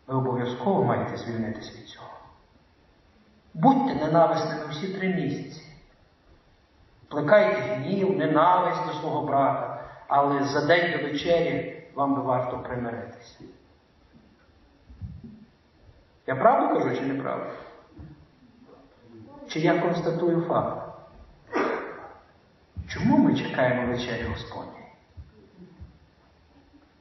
ви 0.07 0.15
обов'язково 0.15 0.83
маєте 0.83 1.17
звільнитися 1.17 1.71
від 1.77 1.87
цього. 1.87 2.09
Будьте 3.53 3.95
ненависними 4.05 4.65
всі 4.69 4.87
три 4.87 5.07
місяці. 5.07 5.61
Плекайте 7.09 7.61
гнів, 7.61 8.17
ненависть 8.17 8.87
до 8.87 8.93
свого 8.93 9.27
брата, 9.27 9.83
але 10.07 10.43
за 10.43 10.65
день 10.65 10.91
до 10.97 11.07
вечері 11.07 11.83
вам 11.95 12.15
би 12.15 12.21
варто 12.21 12.57
примиритися. 12.57 13.39
Я 16.29 16.35
правду 16.35 16.75
кажу 16.75 16.95
чи 16.95 17.01
не 17.01 17.15
правду? 17.15 17.49
Чи 19.47 19.59
я 19.59 19.81
констатую 19.81 20.41
факт? 20.41 20.77
Чому 22.87 23.17
ми 23.17 23.35
чекаємо 23.35 23.87
вечері 23.87 24.23
Господньої? 24.23 24.85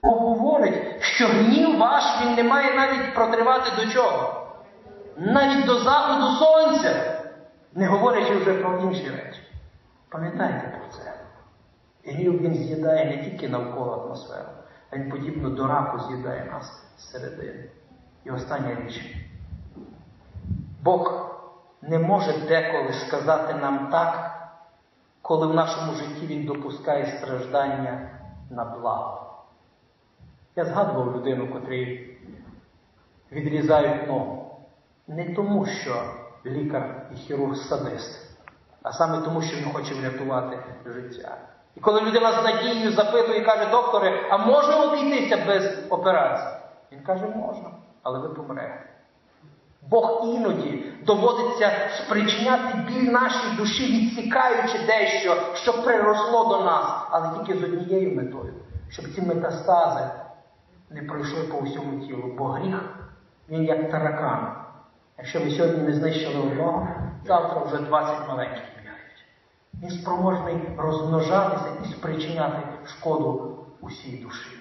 Бог 0.02 0.14
говорить, 0.14 1.02
що 1.02 1.26
гнів 1.26 1.78
ваш 1.78 2.04
він 2.22 2.34
не 2.34 2.42
має 2.42 2.74
навіть 2.74 3.14
протривати 3.14 3.70
до 3.76 3.92
чого? 3.92 4.46
Навіть 5.16 5.66
до 5.66 5.78
заходу 5.78 6.26
сонця, 6.26 7.22
не 7.74 7.86
говорячи 7.86 8.36
вже 8.36 8.54
про 8.54 8.78
інші 8.78 9.10
речі. 9.10 9.40
Пам'ятайте 10.08 10.78
про 10.78 10.98
це. 10.98 11.14
Гнів 12.04 12.40
він 12.40 12.54
з'їдає 12.54 13.16
не 13.16 13.24
тільки 13.24 13.48
навколо 13.48 13.92
атмосферу, 13.92 14.48
а 14.90 14.96
він 14.96 15.10
подібно 15.10 15.50
до 15.50 15.66
раку 15.66 16.00
з'їдає 16.00 16.44
нас 16.44 16.82
зсередини. 16.98 17.70
І 18.28 18.30
остання 18.30 18.76
річ. 18.84 19.16
Бог 20.82 21.30
не 21.82 21.98
може 21.98 22.32
деколи 22.32 22.92
сказати 22.92 23.54
нам 23.54 23.88
так, 23.90 24.34
коли 25.22 25.46
в 25.46 25.54
нашому 25.54 25.92
житті 25.92 26.26
Він 26.26 26.46
допускає 26.46 27.06
страждання 27.06 28.10
на 28.50 28.64
благо. 28.64 29.36
Я 30.56 30.64
згадував 30.64 31.16
людину, 31.16 31.52
котрій 31.52 32.16
відрізають 33.32 34.08
ногу. 34.08 34.58
Не 35.06 35.34
тому, 35.34 35.66
що 35.66 36.02
лікар 36.46 37.06
і 37.12 37.14
хірург 37.14 37.56
садист, 37.56 38.38
а 38.82 38.92
саме 38.92 39.22
тому, 39.22 39.42
що 39.42 39.56
він 39.56 39.72
хоче 39.72 39.94
врятувати 39.94 40.58
життя. 40.86 41.38
І 41.76 41.80
коли 41.80 42.00
людина 42.00 42.32
з 42.32 42.44
надією 42.44 42.92
запитує 42.92 43.38
і 43.38 43.44
каже, 43.44 43.70
докторе, 43.70 44.28
а 44.30 44.38
можна 44.38 44.84
обійтися 44.84 45.44
без 45.46 45.86
операції? 45.90 46.54
Він 46.92 47.02
каже, 47.02 47.26
можна, 47.26 47.70
але 48.02 48.18
ви 48.18 48.28
помрете. 48.28 48.88
Бог 49.90 50.20
іноді 50.24 50.92
доводиться 51.06 51.72
спричиняти 51.98 52.78
біль 52.86 53.10
нашій 53.10 53.56
душі, 53.56 53.86
відсікаючи 53.86 54.78
дещо, 54.86 55.36
що 55.54 55.82
приросло 55.82 56.44
до 56.48 56.64
нас, 56.64 56.86
але 57.10 57.38
тільки 57.38 57.58
з 57.58 57.64
однією 57.64 58.16
метою, 58.16 58.54
щоб 58.88 59.04
ці 59.14 59.22
метастази 59.22 60.10
не 60.90 61.02
пройшли 61.02 61.42
по 61.42 61.60
всьому 61.60 62.06
тілу. 62.06 62.34
Бо 62.38 62.44
гріх, 62.44 62.94
він 63.48 63.64
як 63.64 63.90
таракан. 63.90 64.54
Якщо 65.18 65.40
ви 65.40 65.50
сьогодні 65.50 65.82
не 65.82 65.92
знищили 65.92 66.40
одного, 66.40 66.88
завтра 67.26 67.62
вже 67.64 67.78
20 67.78 68.28
маленьких 68.28 68.62
бігають. 68.78 69.24
Він 69.82 69.90
спроможний 69.90 70.56
розмножатися 70.78 71.68
і 71.84 71.88
спричиняти 71.88 72.58
шкоду 72.86 73.58
усій 73.80 74.16
душі. 74.16 74.58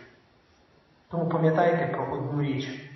Тому 1.12 1.30
пам'ятайте 1.30 1.88
про 1.88 2.14
одну 2.14 2.42
річ 2.42 2.87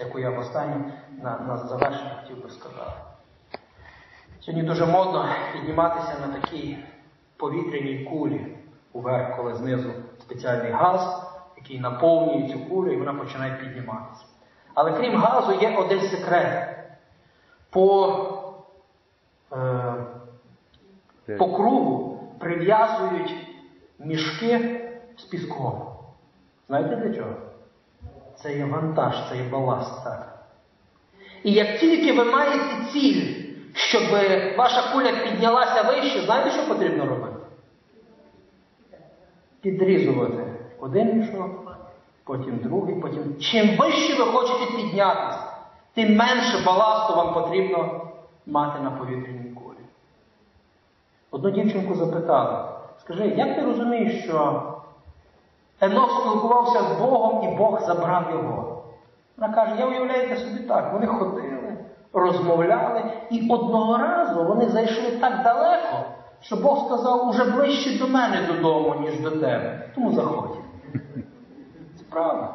яку 0.00 0.18
я 0.18 0.30
в 0.30 0.38
останнє 0.38 0.92
на, 1.22 1.38
на 1.38 1.56
завершення 1.56 2.16
хотів 2.22 2.42
би 2.42 2.50
сказати. 2.50 2.92
Сьогодні 4.40 4.68
дуже 4.68 4.86
модно 4.86 5.28
підніматися 5.52 6.14
на 6.26 6.40
такій 6.40 6.78
повітряній 7.36 8.04
кулі 8.04 8.56
уверх, 8.92 9.36
коли 9.36 9.54
знизу 9.54 9.90
спеціальний 10.20 10.72
газ, 10.72 11.22
який 11.56 11.80
наповнює 11.80 12.48
цю 12.48 12.58
кулю, 12.58 12.92
і 12.92 12.96
вона 12.96 13.14
починає 13.14 13.56
підніматися. 13.56 14.24
Але 14.74 14.92
крім 14.92 15.16
газу, 15.16 15.52
є 15.60 15.76
один 15.78 16.00
секрет. 16.00 16.76
По, 17.70 18.16
е, 19.52 19.94
по 21.38 21.54
кругу 21.54 22.20
прив'язують 22.38 23.34
мішки 23.98 24.80
з 25.16 25.22
піском. 25.22 25.82
Знаєте 26.68 26.96
для 26.96 27.14
чого? 27.14 27.34
Це 28.42 28.56
є 28.56 28.64
вантаж, 28.64 29.14
це 29.28 29.36
є 29.36 29.42
баласт. 29.42 30.04
так. 30.04 30.38
І 31.42 31.52
як 31.52 31.78
тільки 31.78 32.12
ви 32.12 32.24
маєте 32.24 32.58
ціль, 32.92 33.34
щоб 33.74 34.02
ваша 34.58 34.92
куля 34.92 35.12
піднялася 35.12 35.82
вище, 35.82 36.20
знаєте, 36.20 36.50
що 36.50 36.68
потрібно 36.68 37.06
робити? 37.06 37.36
Підрізувати 39.60 40.44
один 40.80 41.18
мішок, 41.18 41.76
потім 42.24 42.58
другий, 42.58 42.94
потім. 42.94 43.36
Чим 43.40 43.76
вище 43.76 44.14
ви 44.14 44.24
хочете 44.24 44.76
піднятися, 44.76 45.38
тим 45.94 46.16
менше 46.16 46.62
баласту 46.66 47.16
вам 47.16 47.34
потрібно 47.34 48.06
мати 48.46 48.82
на 48.82 48.90
повітряній 48.90 49.50
кулі. 49.54 49.84
Одну 51.30 51.50
дівчинку 51.50 51.94
запитали, 51.94 52.68
скажи, 53.00 53.26
як 53.26 53.56
ти 53.56 53.64
розумієш, 53.64 54.24
що 54.24 54.62
Енох 55.80 56.20
спілкувався 56.20 56.82
з 56.82 57.00
Богом 57.00 57.44
і 57.44 57.56
Бог 57.56 57.80
забрав 57.80 58.30
його. 58.32 58.82
Вона 59.36 59.54
каже, 59.54 59.76
я 59.78 59.86
уявляєте 59.86 60.36
собі 60.36 60.58
так, 60.58 60.92
вони 60.92 61.06
ходили, 61.06 61.76
розмовляли, 62.12 63.02
і 63.30 63.50
одного 63.50 63.98
разу 63.98 64.44
вони 64.44 64.68
зайшли 64.68 65.10
так 65.10 65.42
далеко, 65.44 66.04
що 66.40 66.56
Бог 66.56 66.86
сказав, 66.86 67.28
уже 67.28 67.44
ближче 67.44 67.98
до 67.98 68.08
мене 68.08 68.46
додому, 68.46 68.94
ніж 69.00 69.20
до 69.20 69.30
тебе. 69.30 69.90
Тому 69.94 70.12
заходь. 70.12 70.58
Це 71.96 72.04
правда. 72.10 72.54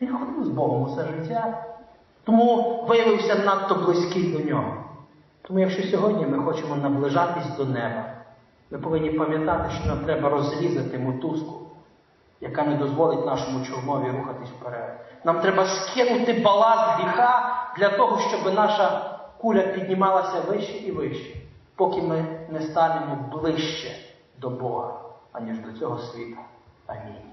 Він 0.00 0.12
ходив 0.12 0.44
з 0.44 0.48
Богом 0.48 0.82
усе 0.82 1.04
життя, 1.04 1.64
тому 2.24 2.84
виявився 2.88 3.34
надто 3.34 3.74
близький 3.74 4.32
до 4.32 4.44
нього. 4.44 4.74
Тому 5.42 5.58
якщо 5.58 5.82
сьогодні 5.82 6.26
ми 6.26 6.38
хочемо 6.38 6.76
наближатись 6.76 7.56
до 7.56 7.64
неба, 7.64 8.04
ми 8.70 8.78
повинні 8.78 9.10
пам'ятати, 9.10 9.70
що 9.70 9.88
нам 9.88 9.98
треба 9.98 10.28
розрізати 10.28 10.98
мотузку 10.98 11.63
яка 12.44 12.64
не 12.64 12.76
дозволить 12.76 13.26
нашому 13.26 13.66
човнові 13.66 14.10
рухатись 14.10 14.48
вперед. 14.48 15.00
Нам 15.24 15.40
треба 15.40 15.66
скинути 15.66 16.32
баласт 16.32 17.00
гріха 17.00 17.56
для 17.78 17.88
того, 17.88 18.20
щоб 18.20 18.54
наша 18.54 19.10
куля 19.38 19.62
піднімалася 19.62 20.40
вище 20.40 20.72
і 20.72 20.90
вище, 20.90 21.36
поки 21.76 22.02
ми 22.02 22.24
не 22.48 22.60
станемо 22.60 23.16
ближче 23.32 23.90
до 24.38 24.50
Бога, 24.50 24.92
аніж 25.32 25.58
до 25.58 25.78
цього 25.78 25.98
світу. 25.98 26.38
Амінь. 26.86 27.32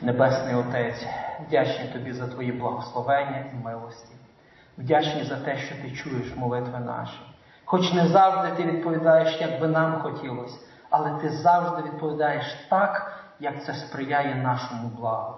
Небесний 0.00 0.54
Отець, 0.54 1.06
вдячний 1.46 1.88
Тобі 1.92 2.12
за 2.12 2.28
Твої 2.28 2.52
благословення 2.52 3.44
і 3.52 3.64
милості. 3.64 4.14
Вдячний 4.78 5.24
за 5.24 5.36
те, 5.36 5.58
що 5.58 5.74
Ти 5.74 5.90
чуєш 5.90 6.36
молитви 6.36 6.78
наші. 6.78 7.35
Хоч 7.68 7.92
не 7.92 8.08
завжди 8.08 8.56
ти 8.56 8.70
відповідаєш, 8.70 9.40
як 9.40 9.60
би 9.60 9.68
нам 9.68 10.00
хотілося, 10.00 10.58
але 10.90 11.10
ти 11.10 11.30
завжди 11.30 11.82
відповідаєш 11.82 12.66
так, 12.70 13.22
як 13.40 13.64
це 13.64 13.74
сприяє 13.74 14.34
нашому 14.34 14.88
благу. 14.88 15.34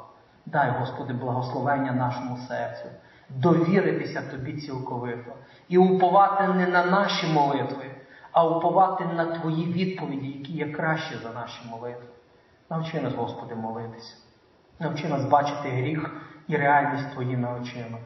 Дай, 0.47 0.70
Господи, 0.70 1.12
благословення 1.12 1.93
нашому 1.93 2.37
серцю, 2.37 2.85
довіритися 3.29 4.22
Тобі 4.31 4.61
цілковито 4.61 5.33
і 5.68 5.79
уповати 5.79 6.49
не 6.49 6.66
на 6.66 6.85
наші 6.85 7.26
молитви, 7.26 7.85
а 8.33 8.47
уповати 8.47 9.05
на 9.05 9.24
Твої 9.26 9.72
відповіді, 9.72 10.26
які 10.26 10.53
є 10.53 10.72
кращі 10.72 11.14
за 11.22 11.41
наші 11.41 11.61
молитви. 11.70 12.09
Навчи 12.70 13.01
нас, 13.01 13.14
Господи, 13.14 13.55
молитися. 13.55 14.16
Навчи 14.79 15.09
нас 15.09 15.24
бачити 15.24 15.68
гріх 15.68 16.11
і 16.49 16.57
реальність 16.57 17.12
Твоїми 17.12 17.61
очима. 17.61 17.99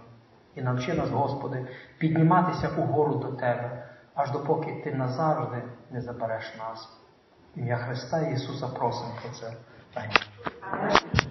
І 0.54 0.62
навчи 0.62 0.94
нас, 0.94 1.10
Господи, 1.10 1.66
підніматися 1.98 2.68
угору 2.78 3.14
до 3.14 3.28
Тебе, 3.28 3.88
аж 4.14 4.30
допоки 4.30 4.80
Ти 4.84 4.94
назавжди 4.94 5.62
не 5.90 6.00
забереш 6.00 6.54
нас. 6.58 6.88
Ім'я 7.56 7.76
Христа 7.76 8.20
Ісуса 8.20 8.68
просимо 8.68 9.12
про 9.22 9.30
це. 9.30 9.52
Амінь. 9.94 11.21